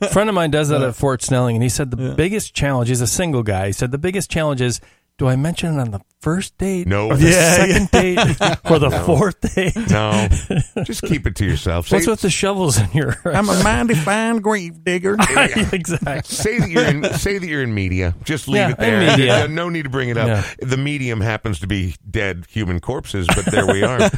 [0.02, 2.90] A friend of mine does that at Fort Snelling, and he said the biggest challenge.
[2.90, 3.68] He's a single guy.
[3.68, 4.82] He said the biggest challenge is
[5.18, 6.88] do I mention it on the first date?
[6.88, 7.08] No.
[7.08, 8.18] Or the Yeah, second date?
[8.70, 9.76] Or the fourth date?
[9.90, 10.28] No,
[10.84, 11.88] just keep it to yourself.
[11.88, 13.16] Say, What's with the shovels in your?
[13.26, 15.16] I'm a mighty fine grave digger.
[15.72, 16.22] exactly.
[16.24, 18.16] say that you're in say that you're in media.
[18.24, 19.18] Just leave Yeah, it there.
[19.18, 19.48] media.
[19.48, 20.28] No need to bring it up.
[20.28, 20.44] Yeah.
[20.68, 24.10] The medium happens to be dead human corpses, but there we are.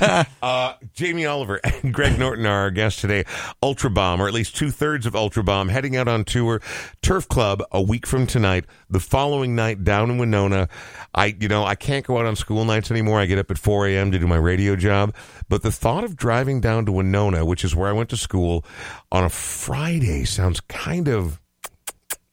[0.41, 3.23] uh, Jamie Oliver and Greg Norton are our guests today.
[3.63, 6.61] Ultrabomb, or at least two thirds of Ultrabomb, heading out on tour.
[7.01, 8.65] Turf Club a week from tonight.
[8.91, 10.67] The following night down in Winona.
[11.13, 13.19] I you know I can't go out on school nights anymore.
[13.19, 14.11] I get up at 4 a.m.
[14.11, 15.13] to do my radio job.
[15.47, 18.65] But the thought of driving down to Winona, which is where I went to school,
[19.11, 21.39] on a Friday sounds kind of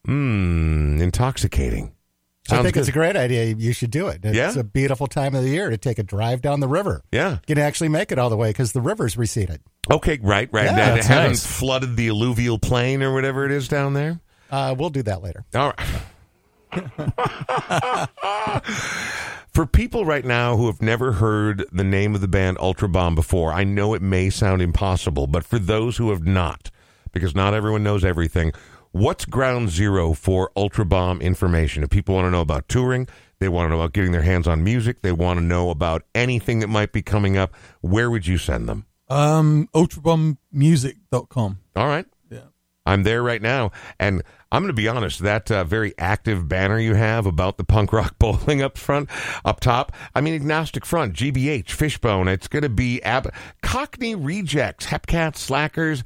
[0.04, 1.92] Hmm, intoxicating.
[2.48, 3.46] I Sounds think it's a great idea.
[3.58, 4.20] You should do it.
[4.22, 4.54] It's Yeah?
[4.56, 7.02] a beautiful time of the year to take a drive down the river.
[7.10, 7.32] Yeah.
[7.48, 9.60] You can actually make it all the way because the river's receded.
[9.90, 10.66] Okay, right, right.
[10.66, 11.44] Yeah, that's hasn't nice.
[11.46, 14.20] flooded the alluvial plain or whatever it is down there.
[14.48, 15.44] Uh, we'll do that later.
[15.56, 15.88] All right.
[19.56, 23.54] For people right now who have never heard the name of the band Ultrabomb before,
[23.54, 26.70] I know it may sound impossible, but for those who have not,
[27.10, 28.52] because not everyone knows everything,
[28.92, 31.82] what's ground zero for Ultrabomb information?
[31.82, 33.08] If people want to know about touring,
[33.38, 36.02] they want to know about getting their hands on music, they want to know about
[36.14, 38.84] anything that might be coming up, where would you send them?
[39.08, 41.58] Um, ultrabombmusic.com.
[41.76, 42.06] All right.
[42.86, 42.92] Yeah.
[42.92, 43.72] I'm there right now.
[43.98, 44.22] And
[44.52, 47.92] I'm going to be honest, that uh, very active banner you have about the punk
[47.92, 49.08] rock bowling up front,
[49.44, 53.32] up top, I mean, agnostic front, GBH, Fishbone, it's going to be Ab-
[53.62, 56.02] Cockney Rejects, Hepcat Slackers.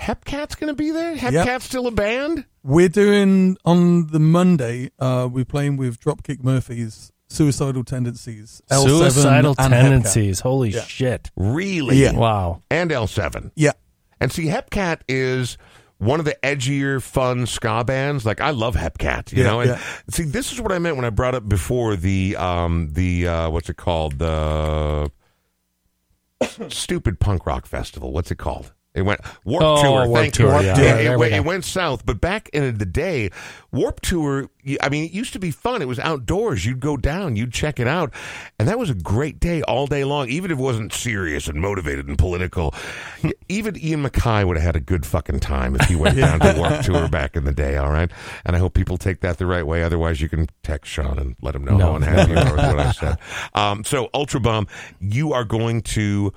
[0.00, 1.16] Hepcat's going to be there?
[1.16, 2.44] Hepcat's still a band?
[2.62, 4.90] We're doing on the Monday.
[4.98, 9.74] Uh, we're playing with Dropkick Murphys, Suicidal Tendencies, L7 Suicidal and
[10.04, 10.40] Hepcat.
[10.42, 10.82] Holy Yeah.
[10.82, 11.30] shit!
[11.36, 11.96] Really?
[11.96, 12.12] Yeah.
[12.12, 12.62] Wow.
[12.70, 13.50] And L7.
[13.56, 13.72] Yeah,
[14.20, 15.58] And see, Hepcat is
[15.98, 18.24] one of the edgier, fun ska bands.
[18.24, 19.60] Like I love Hepcat, you Yeah, know.
[19.60, 19.80] And yeah.
[20.08, 23.50] see, this is what I meant when I brought up before the um the uh,
[23.50, 25.10] what's it called the
[26.68, 28.12] stupid punk rock festival.
[28.12, 28.72] What's it called?
[28.98, 30.06] It went Warp Oh, Tour.
[30.08, 30.66] Warped Thank Tour, you.
[30.66, 30.78] yeah.
[30.96, 33.30] It- it, went, it went south, but back in the day,
[33.72, 34.48] Warped Tour.
[34.82, 35.80] I mean, it used to be fun.
[35.80, 36.66] It was outdoors.
[36.66, 38.12] You'd go down, you'd check it out,
[38.58, 40.28] and that was a great day all day long.
[40.28, 42.74] Even if it wasn't serious and motivated and political,
[43.48, 46.54] even Ian MacKaye would have had a good fucking time if he went down to
[46.58, 47.76] Warp Tour back in the day.
[47.78, 48.10] All right,
[48.44, 49.82] and I hope people take that the right way.
[49.82, 51.86] Otherwise, you can text Sean and let him know No.
[51.86, 53.18] how unhappy you are with what I said.
[53.54, 54.68] Um, so, Ultrabomb,
[55.00, 56.32] you are going to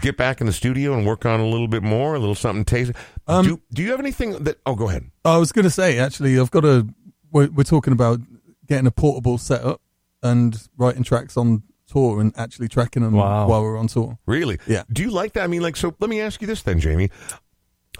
[0.00, 2.64] get back in the studio and work on a little bit more, a little something
[2.64, 2.94] tasty.
[3.26, 4.58] Um, do, do you have anything that?
[4.66, 5.10] Oh, go ahead.
[5.24, 6.86] I was going to say actually, I've got a.
[7.32, 8.20] We're, we're talking about
[8.66, 9.80] getting a portable setup
[10.22, 13.48] and writing tracks on tour and actually tracking them Wow.
[13.48, 14.18] while we're on tour.
[14.26, 14.58] Really?
[14.66, 14.84] Yeah.
[14.92, 15.44] Do you like that?
[15.44, 17.10] I mean, like, so let me ask you this then, Jamie.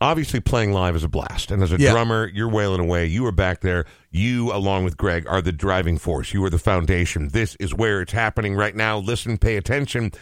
[0.01, 1.51] Obviously, playing live is a blast.
[1.51, 1.93] And as a Yeah.
[1.93, 3.07] drummer, you're wailing away.
[3.07, 3.87] You are back there.
[4.11, 6.35] You, along with Greg, are the driving force.
[6.35, 7.29] You are the foundation.
[7.29, 8.99] This is where it's happening right now.
[8.99, 10.13] Listen, pay attention.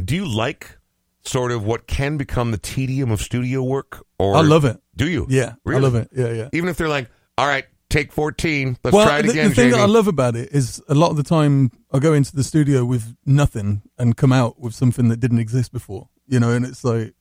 [0.00, 0.78] Do you like
[1.22, 4.04] sort of what can become the tedium of studio work?
[4.18, 4.80] Or I love it.
[4.96, 5.26] Do you?
[5.28, 5.80] Yeah, Really?
[5.80, 6.08] I love it.
[6.14, 6.48] Yeah, yeah.
[6.52, 8.78] Even if they're like, all right, take 14.
[8.82, 9.78] Let's well, try it the, again, the thing Jamie.
[9.78, 12.44] that I love about it is a lot of the time I go into the
[12.44, 16.08] studio with nothing and come out with something that didn't exist before.
[16.26, 17.14] You know, and it's like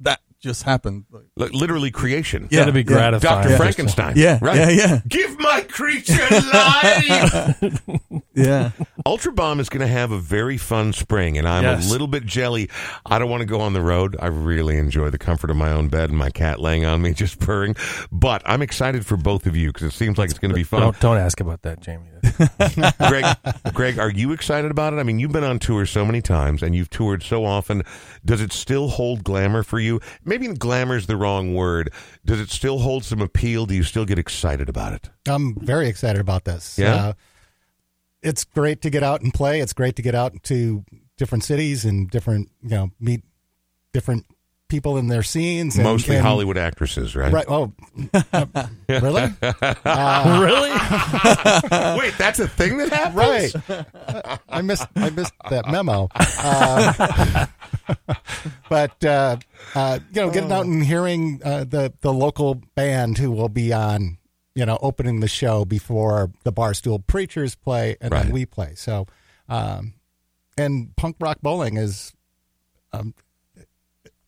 [0.00, 1.04] that just happened.
[1.36, 2.48] Like, Literally creation.
[2.50, 2.84] Yeah, That'd be yeah.
[2.84, 3.42] gratifying.
[3.42, 3.50] Dr.
[3.50, 3.56] Yeah.
[3.56, 4.12] Frankenstein.
[4.16, 4.56] yeah, Right.
[4.56, 7.82] yeah, yeah, Give my creature life.
[8.34, 8.70] yeah.
[9.06, 11.88] Ultrabomb is going to have a very fun spring, and I'm Yes.
[11.88, 12.68] a little bit jelly.
[13.06, 14.16] I don't want to go on the road.
[14.20, 17.12] I really enjoy the comfort of my own bed and my cat laying on me
[17.14, 17.74] just purring.
[18.12, 20.62] But I'm excited for both of you because it seems like it's going to be
[20.64, 20.80] fun.
[20.80, 22.04] Don't don't ask about that, Jamie.
[23.08, 23.36] Greg,
[23.74, 24.96] Greg, are you excited about it?
[24.96, 27.82] I mean, you've been on tour so many times and you've toured so often.
[28.24, 30.00] Does it still hold glamour for you?
[30.24, 31.92] Maybe glamour's the wrong word.
[32.24, 33.66] Does it still hold some appeal?
[33.66, 35.10] Do you still get excited about it?
[35.26, 36.78] I'm very excited about this.
[36.78, 36.94] Yeah?
[36.94, 37.12] Uh,
[38.22, 39.60] it's great to get out and play.
[39.60, 40.84] It's great to get out to
[41.16, 43.22] different cities and different, you know, meet
[43.92, 44.26] different
[44.68, 45.74] people in their scenes.
[45.76, 47.32] And, Mostly and- Hollywood actresses, right?
[47.32, 47.46] Right.
[47.48, 47.72] Oh,
[48.88, 49.22] really?
[49.84, 50.70] really?
[51.98, 53.54] Wait, that's a thing that happens?
[53.68, 54.38] right.
[54.48, 54.86] I missed.
[54.96, 56.08] I missed that memo.
[56.14, 57.46] Uh,
[58.68, 59.36] but uh,
[59.74, 63.72] uh, you know, getting out and hearing uh, the the local band who will be
[63.72, 64.18] on,
[64.54, 68.24] you know, opening the show before the Barstool Preachers play and Right.
[68.24, 68.74] then we play.
[68.76, 69.06] So,
[69.48, 69.94] um,
[70.56, 72.12] and punk rock bowling is.
[72.92, 73.14] Um,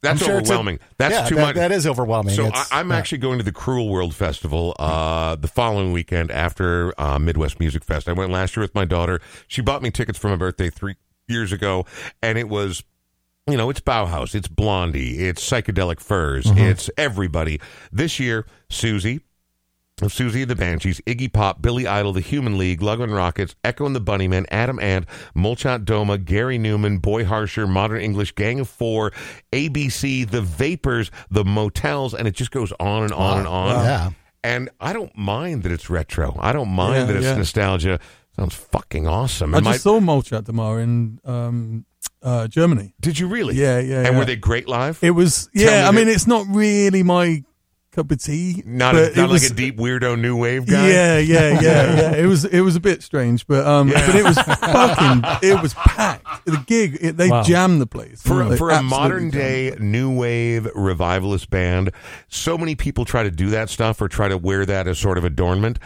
[0.02, 0.78] That's sure it's a- overwhelming.
[0.98, 1.54] That's yeah, too that- much.
[1.56, 2.34] That is overwhelming.
[2.34, 2.96] So I, I'm yeah.
[2.96, 7.84] actually going to the Cruel World Festival uh, the following weekend after uh, Midwest Music
[7.84, 8.08] Fest.
[8.08, 9.20] I went last year with my daughter.
[9.46, 10.94] She bought me tickets for my birthday three
[11.28, 11.84] years ago,
[12.22, 12.82] and it was.
[13.46, 16.58] You know, it's Bauhaus, it's Blondie, it's Psychedelic Furs, Mm-hmm.
[16.58, 17.58] it's everybody.
[17.90, 19.22] This year, Siouxsie,
[20.06, 23.86] of Siouxsie the Banshees, Iggy Pop, Billy Idol, The Human League, Love and Rockets, Echo
[23.86, 28.68] and the Bunnymen, Adam Ant, Molchat Doma, Gary Numan, Boy Harsher, Modern English, Gang of
[28.68, 29.12] Four,
[29.52, 33.84] ABC, The Vapors, The Motels, and it just goes on and on and on.
[33.84, 34.10] Yeah.
[34.42, 36.36] And I don't mind that it's retro.
[36.40, 37.36] I don't mind Yeah, that it's yeah.
[37.36, 38.00] nostalgia.
[38.36, 39.54] Sounds fucking awesome.
[39.54, 41.84] I And my- just saw Molchat Doma in um,
[42.22, 42.94] uh, Germany.
[43.00, 43.54] did you really?
[43.56, 44.98] Yeah, yeah, And were they great live?
[45.02, 45.88] It was, Tell yeah.
[45.88, 47.44] I mean, it's not really my
[47.92, 48.62] cup of tea.
[48.64, 50.88] not a, not was, like a deep weirdo new wave guy.
[50.88, 52.14] Yeah, yeah, yeah, yeah.
[52.16, 54.06] It was it was a bit strange, but um, Yeah.
[54.06, 55.48] but it was fucking.
[55.48, 56.44] It was packed.
[56.46, 57.42] The gig, it, they Wow.
[57.42, 61.90] jammed the place For, They for a modern day new wave revivalist band,
[62.28, 65.18] so many people try to do that stuff or try to wear that as sort
[65.18, 65.78] of adornment.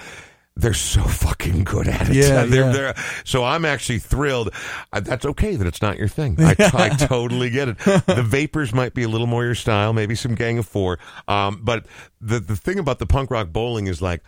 [0.57, 2.15] They're so fucking good at it.
[2.15, 2.73] Yeah, They're- yeah.
[2.73, 2.95] they're-
[3.25, 4.51] so I'm actually thrilled.
[4.93, 6.37] Uh, that's okay that it's not your thing.
[6.39, 7.79] I, I totally get it.
[7.79, 10.99] The Vapors might be a little more your style, maybe some Gang of Four.
[11.27, 11.87] Um, but
[12.21, 14.23] the the thing about the punk rock bowling is like.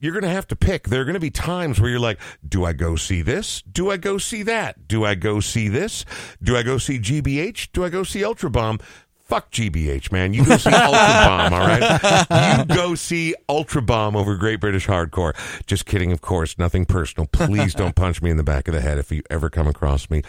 [0.00, 0.86] You're going to have to pick.
[0.86, 3.62] There are going to be times where you're like, do I go see this?
[3.62, 4.86] Do I go see that?
[4.86, 6.04] Do I go see this?
[6.40, 7.70] Do I go see GBH?
[7.72, 8.80] Do I go see Ultrabomb?
[9.28, 10.32] Fuck GBH, man.
[10.32, 12.66] You go see Ultrabomb, all right?
[12.66, 15.34] You go see Ultrabomb over Great British Hardcore.
[15.66, 16.58] Just kidding, of course.
[16.58, 17.26] Nothing personal.
[17.26, 20.08] Please don't punch me in the back of the head if you ever come across
[20.08, 20.22] me.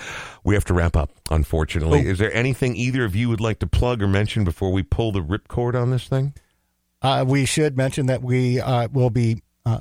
[0.43, 2.07] We have to wrap up, unfortunately.
[2.07, 5.13] Is there anything either of you would like to plug or mention before we pull
[5.13, 6.33] the ripcord on this thing?
[7.01, 9.79] Uh, we should mention that we uh, will be uh,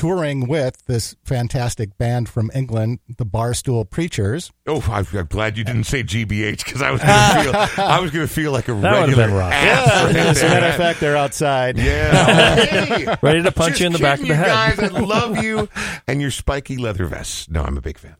[0.00, 4.50] touring with this fantastic band from England, the Barstool Preachers.
[4.66, 7.12] Oh, I- I'm glad you didn't say GBH because I was going
[7.54, 9.52] to feel I was going to feel like a That would've regular been rough.
[9.52, 11.76] ass right As a matter of fact, they're outside.
[11.76, 12.56] Yeah.
[12.70, 14.46] Hey, Ready to punch you in the back of the head.
[14.46, 15.68] Guys, I love you
[16.08, 17.48] and your spiky leather vests.
[17.50, 18.16] No, I'm a big fan.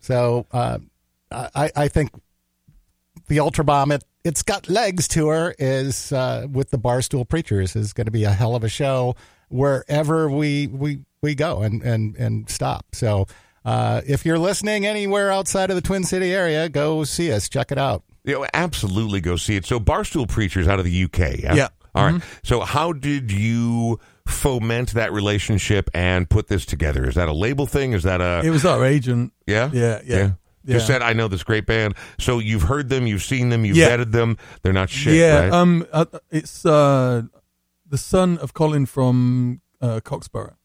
[0.00, 0.78] So uh,
[1.30, 2.10] I, I think
[3.28, 8.06] the Ultrabomb, it, it's got legs tour is uh, with the Barstool Preachers is going
[8.06, 9.14] to be a hell of a show
[9.52, 12.86] wherever we we, we go and, and, and stop.
[12.94, 13.26] So
[13.64, 17.48] uh, if you're listening anywhere outside of the Twin City area, go see us.
[17.48, 18.02] Check it out.
[18.24, 19.64] You know, absolutely go see it.
[19.66, 21.38] So, Barstool Preachers out of the UK.
[21.40, 21.54] Yeah.
[21.54, 21.68] Yeah.
[21.94, 22.22] All right.
[22.44, 27.08] So, how did you foment that relationship and put this together?
[27.08, 27.92] Is that a label thing?
[27.92, 29.32] Is that a It was our agent.
[29.46, 29.70] yeah?
[29.72, 30.16] Yeah, yeah,
[30.64, 30.94] Just yeah.
[30.94, 31.94] said, I know this great band.
[32.18, 33.90] So you've heard them, you've seen them, you've Yeah.
[33.96, 34.38] vetted them.
[34.62, 35.52] They're not shit, yeah, right?
[35.52, 37.22] um, uh, it's uh,
[37.92, 40.56] the son of Colin from uh, Cock Sparrer.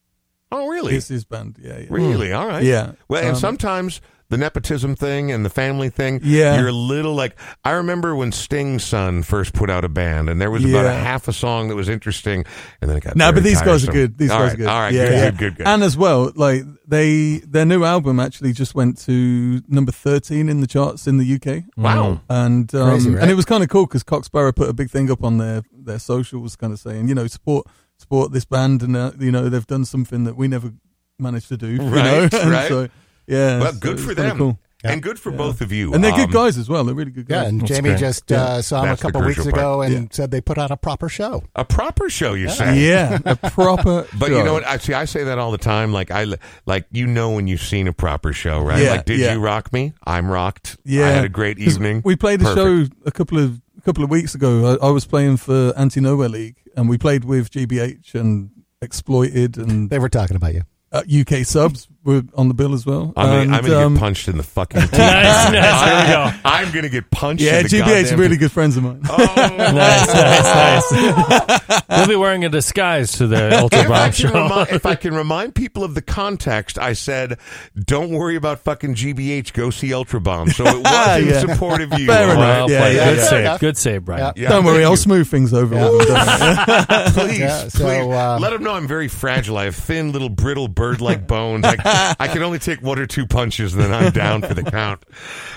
[0.50, 0.96] oh, really?
[0.96, 1.58] It's his band.
[1.60, 1.86] Yeah, yeah.
[1.90, 2.32] Really?
[2.32, 2.64] All right.
[2.64, 2.92] Yeah.
[3.06, 4.00] Well, and Um, sometimes
[4.30, 6.58] the nepotism thing and the family thing, Yeah.
[6.58, 7.34] you're a little like.
[7.64, 10.92] I remember when Sting's son first put out a band, and there was about a
[10.92, 12.44] half a song that was interesting,
[12.82, 13.16] and then it got.
[13.16, 14.18] No, but these guys are good.
[14.18, 14.66] These All guys right, are good.
[14.66, 15.30] All right, yeah, good, yeah.
[15.30, 15.66] good, good, good.
[15.66, 20.60] And as well, like they, their new album actually just went to number thirteen in
[20.60, 21.64] the charts in the UK.
[21.76, 22.20] wow.
[22.28, 23.22] and um, Crazy, right?
[23.22, 25.38] and it was kind of cool because Cock Sparrer put a big thing up on
[25.38, 27.66] their their socials, kind of saying, you know, support
[27.96, 30.72] support this band, and uh, you know they've done something that we never
[31.18, 32.44] managed to do, you Right, know?
[32.50, 32.68] Right.
[32.68, 32.88] so,
[33.28, 34.58] yeah, Well, good it's for kinda them, cool.
[34.84, 35.92] and good for both of you.
[35.92, 36.84] and they're Um, good guys as well.
[36.84, 37.42] They're really good guys.
[37.42, 38.00] Yeah, and That's Jamie great.
[38.00, 38.42] just Yeah.
[38.44, 39.86] uh, saw them a That's the couple weeks ago part.
[39.90, 40.08] and Yeah.
[40.12, 41.42] said they put on a proper show.
[41.56, 42.78] A proper show, you say?
[42.88, 44.06] yeah, a proper.
[44.18, 44.38] But show.
[44.38, 44.66] you know what?
[44.66, 44.94] I see.
[44.94, 45.92] I say that all the time.
[45.92, 46.26] Like I,
[46.66, 48.82] like you know when you've seen a proper show, right?
[48.82, 49.34] Yeah, like, did yeah.
[49.34, 49.92] you rock me?
[50.06, 50.76] I'm rocked.
[50.84, 52.02] Yeah, I had a great evening.
[52.04, 52.92] We played a Perfect.
[52.92, 54.78] show a couple of a couple of weeks ago.
[54.80, 58.50] I, I was playing for Anti Nowhere League, and we played with GBH and
[58.80, 60.62] Exploited and They were talking about you.
[60.92, 63.12] uh, UK subs were on the bill as well.
[63.16, 64.92] I'm gonna, and, I'm gonna um, get punched in the fucking teeth.
[64.92, 65.84] Nice, nice.
[65.84, 66.38] There we go.
[66.44, 67.42] I'm gonna get punched.
[67.42, 69.00] Yeah, in the GBH are goddamn really good friends of mine.
[69.08, 69.16] Oh,
[69.58, 71.82] Nice, nice, nice.
[71.88, 74.32] We'll be wearing a disguise to the Ultra If I, Bomb can show.
[74.42, 77.38] remind, if I can remind people of the context, I said,
[77.78, 79.52] "Don't worry about fucking GBH.
[79.52, 81.40] Go see Ultrabomb." So it was in Yeah.
[81.40, 82.06] support of you.
[82.06, 82.42] Fair all enough.
[82.42, 82.96] Well Yeah, played.
[82.96, 83.24] yeah, Good yeah.
[83.24, 83.40] save.
[83.40, 83.60] enough.
[83.60, 84.32] Good save, Brian.
[84.36, 84.96] Yeah, Don't worry, thank I'll you.
[84.96, 85.74] smooth things over.
[85.74, 87.12] when we're done.
[87.12, 88.14] please, Yeah, so, please.
[88.14, 89.56] um, let them know I'm very fragile.
[89.58, 91.64] I have thin, little, brittle, bird-like bones.
[91.64, 91.76] I,
[92.18, 95.04] I can only take one or two punches, and then I'm down for the count.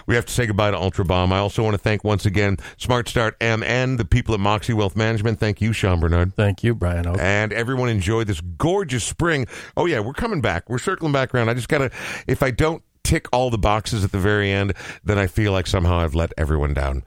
[0.07, 1.31] We have to say goodbye to Ultrabomb.
[1.31, 4.95] I also want to thank once again Smart Start MN, the people at Moxie Wealth
[4.95, 5.39] Management.
[5.39, 6.35] Thank you, Sean Bernard.
[6.35, 7.05] Thank you, Brian.
[7.05, 7.19] Oake.
[7.19, 9.47] And everyone enjoy this gorgeous spring.
[9.77, 10.69] Oh yeah, we're coming back.
[10.69, 11.49] We're circling back around.
[11.49, 11.91] I just gotta.
[12.27, 14.73] If I don't tick all the boxes at the very end,
[15.03, 17.03] then I feel like somehow I've let everyone down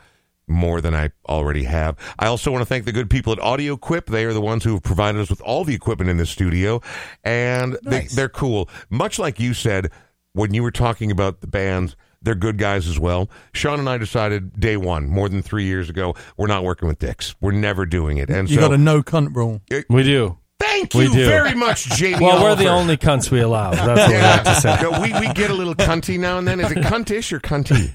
[0.46, 1.96] more than I already have.
[2.18, 4.06] I also want to thank the good people at Audio Quip.
[4.06, 6.80] They are the ones who have provided us with all the equipment in the studio,
[7.22, 8.10] and Nice.
[8.10, 8.68] they, they're cool.
[8.90, 9.90] Much like you said
[10.32, 11.96] when you were talking about the bands.
[12.22, 13.28] They're good guys as well.
[13.52, 16.98] Sean and I decided day one, more than three years ago, we're not working with
[16.98, 17.34] dicks.
[17.38, 18.30] We're never doing it.
[18.30, 19.60] And You so, got a no cunt rule.
[19.90, 20.38] We do.
[20.58, 21.26] Thank We you do.
[21.26, 22.24] very much, Jamie.
[22.24, 23.72] Well, we're the only cunts we allow.
[23.72, 24.78] That's what we have to say.
[24.80, 26.60] No, we, we get a little cunty now and then.
[26.60, 27.92] Is it cuntish or cunty?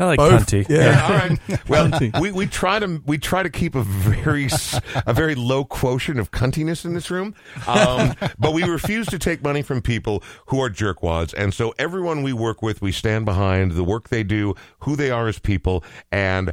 [0.00, 0.46] I like Both.
[0.46, 0.68] cunty.
[0.68, 0.78] Yeah.
[0.78, 1.38] Yeah, all right.
[1.68, 1.90] Well,
[2.20, 6.20] we, we try to we try to keep a very s- a very low quotient
[6.20, 7.34] of cuntiness in this room,
[7.66, 12.22] um, but we refuse to take money from people who are jerkwads, and so everyone
[12.22, 15.82] we work with, we stand behind the work they do, who they are as people,
[16.12, 16.52] and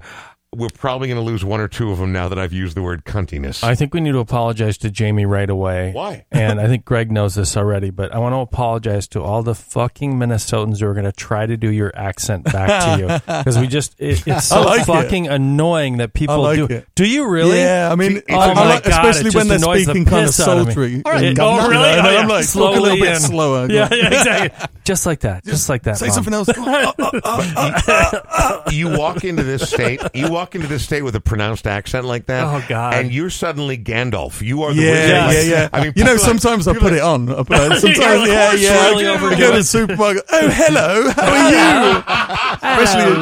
[0.56, 2.82] we're probably going to lose one or two of them now that I've used the
[2.82, 3.64] word cuntiness.
[3.64, 5.92] I think we need to apologize to Jamie right away.
[5.92, 6.26] Why?
[6.32, 9.56] And I think Greg knows this already, but I want to apologize to all the
[9.56, 13.58] fucking Minnesotans who are going to try to do your accent back to you because
[13.58, 14.86] we just it, it's so I like it.
[14.86, 16.66] fucking annoying that people like do.
[16.66, 16.88] it.
[16.96, 17.60] Do you really?
[17.60, 19.92] Yeah, I mean, See, I, oh I like, God, especially when they're just annoys the
[19.92, 20.74] speaking kind of piss out of me.
[20.74, 21.02] sultry.
[21.06, 21.68] All right, It- governor.
[21.68, 21.84] oh, really?
[21.90, 23.20] Yeah, Oh, I'm oh, like, talk a little bit in.
[23.20, 23.68] slower.
[23.72, 24.68] Yeah, yeah, exactly.
[24.84, 25.44] just like that.
[25.44, 25.98] Just like that.
[25.98, 26.14] Say Mom.
[26.16, 26.50] something else.
[26.58, 26.94] Oh,
[27.24, 31.66] oh, oh, you walk into this state, you walk into this state with a pronounced
[31.66, 32.44] accent like that.
[32.44, 32.94] Oh, God.
[32.94, 34.42] And you're suddenly Gandalf.
[34.42, 35.10] You are the Yeah, wizard.
[35.10, 35.70] yeah, Like, yeah.
[35.74, 37.30] I mean, you know, like- sometimes I put are it on.
[37.32, 38.90] I put it, sometimes, Yeah, yeah, yeah.
[38.90, 40.24] really I overdo go to the supermarket.
[40.32, 41.10] Oh, hello.
[41.12, 42.04] How are you?
[42.86, 43.16] Especially,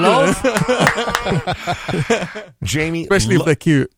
[2.63, 3.91] Jamie, especially if they're cute.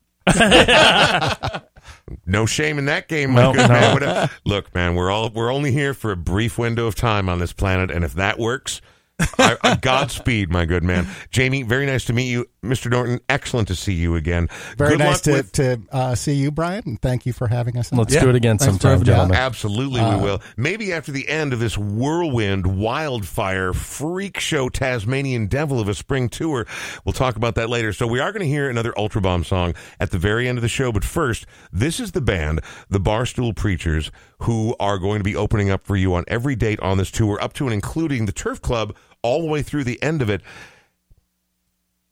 [2.25, 3.99] no shame in that game, my No, good no.
[3.99, 4.29] man.
[4.45, 7.53] Look, man, we're all we're only here for a brief window of time on this
[7.53, 8.81] planet, and if that works,
[9.19, 11.07] I, I, Godspeed, my good man.
[11.31, 12.91] Jamie, very nice to meet you, Mr.
[12.91, 13.19] Norton.
[13.29, 14.49] Excellent to see you again.
[14.77, 16.83] Very Good nice to, with- to uh, see you, Brian.
[16.85, 17.91] And thank you for having us.
[17.93, 17.99] on.
[17.99, 18.21] Let's Yeah.
[18.23, 19.17] do it again Thanks sometime, having me on.
[19.29, 19.37] gentlemen.
[19.37, 20.41] Absolutely, we will.
[20.57, 26.27] Maybe after the end of this whirlwind, wildfire, freak show, Tasmanian devil of a spring
[26.27, 26.65] tour.
[27.05, 27.93] We'll talk about that later.
[27.93, 30.67] So we are going to hear another Ultrabomb song at the very end of the
[30.67, 30.91] show.
[30.91, 32.59] But first, this is the band,
[32.89, 36.79] the Barstool Preachers, who are going to be opening up for you on every date
[36.81, 38.95] on this tour, up to and including the Turf Club,
[39.25, 40.41] all the way through the end of it.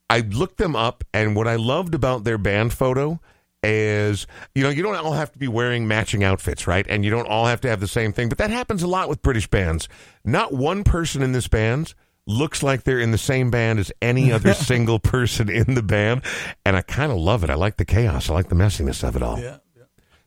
[0.09, 3.20] I looked them up, and what I loved about their band photo
[3.64, 6.86] is, you know, you don't all have to be wearing matching outfits, right?
[6.89, 9.09] And you don't all have to have the same thing, but that happens a lot
[9.09, 9.88] with British bands.
[10.26, 11.93] Not one person in this band
[12.26, 16.24] looks like they're in the same band as any other single person in the band,
[16.66, 17.49] and I kind of love it.
[17.49, 18.30] I like the chaos.
[18.30, 19.39] I like the messiness of it all.
[19.39, 19.57] Yeah.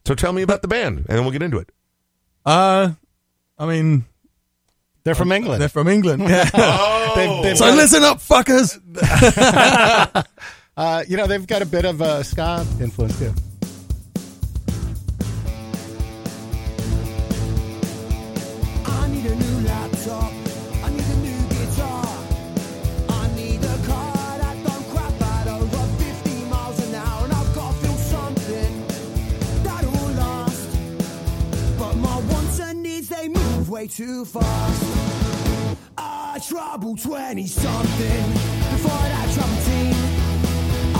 [0.06, 1.70] So tell me about the band, and then we'll get into it.
[2.44, 2.92] Uh,
[3.58, 4.04] I mean,
[5.06, 5.62] They're from England.
[5.62, 6.22] they're from England.
[6.28, 7.12] Yeah.
[7.14, 8.76] They've, they've so listen up, fuckers.
[10.76, 13.32] uh, you know, they've got a bit of a ska influence too.
[33.76, 34.82] Way too fast.
[35.98, 38.26] I trouble 20 something
[38.72, 39.94] before that trouble teen.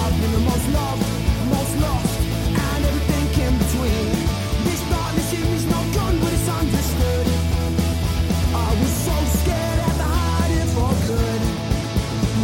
[0.01, 1.07] I've been the most loved,
[1.57, 2.20] most lost,
[2.68, 4.09] and everything in between.
[4.68, 7.27] This partnership is not gone, but it's understood.
[8.66, 11.43] I was so scared had to hide it for good.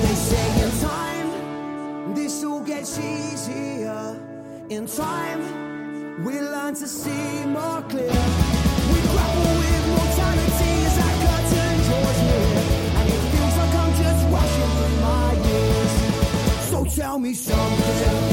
[0.01, 4.16] They say in time, this all gets easier.
[4.70, 8.72] In time, we learn to see more clear.
[16.95, 18.32] Tell me something.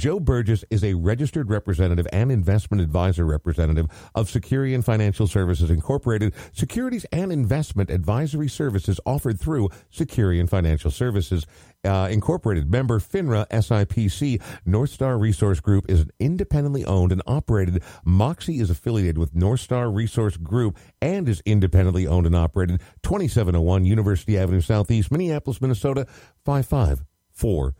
[0.00, 3.84] Joe Burgess is a registered representative and investment advisor representative
[4.14, 11.44] of Securian Financial Services Incorporated, securities and investment advisory services offered through Securian Financial Services
[11.84, 12.70] uh, Incorporated.
[12.70, 14.40] Member FINRA SIPC.
[14.64, 17.82] North Star Resource Group is an independently owned and operated.
[18.02, 22.80] Moxie is affiliated with North Star Resource Group and is independently owned and operated.
[23.02, 26.06] 2701 University Avenue Southeast, Minneapolis, Minnesota
[26.46, 27.74] 55414.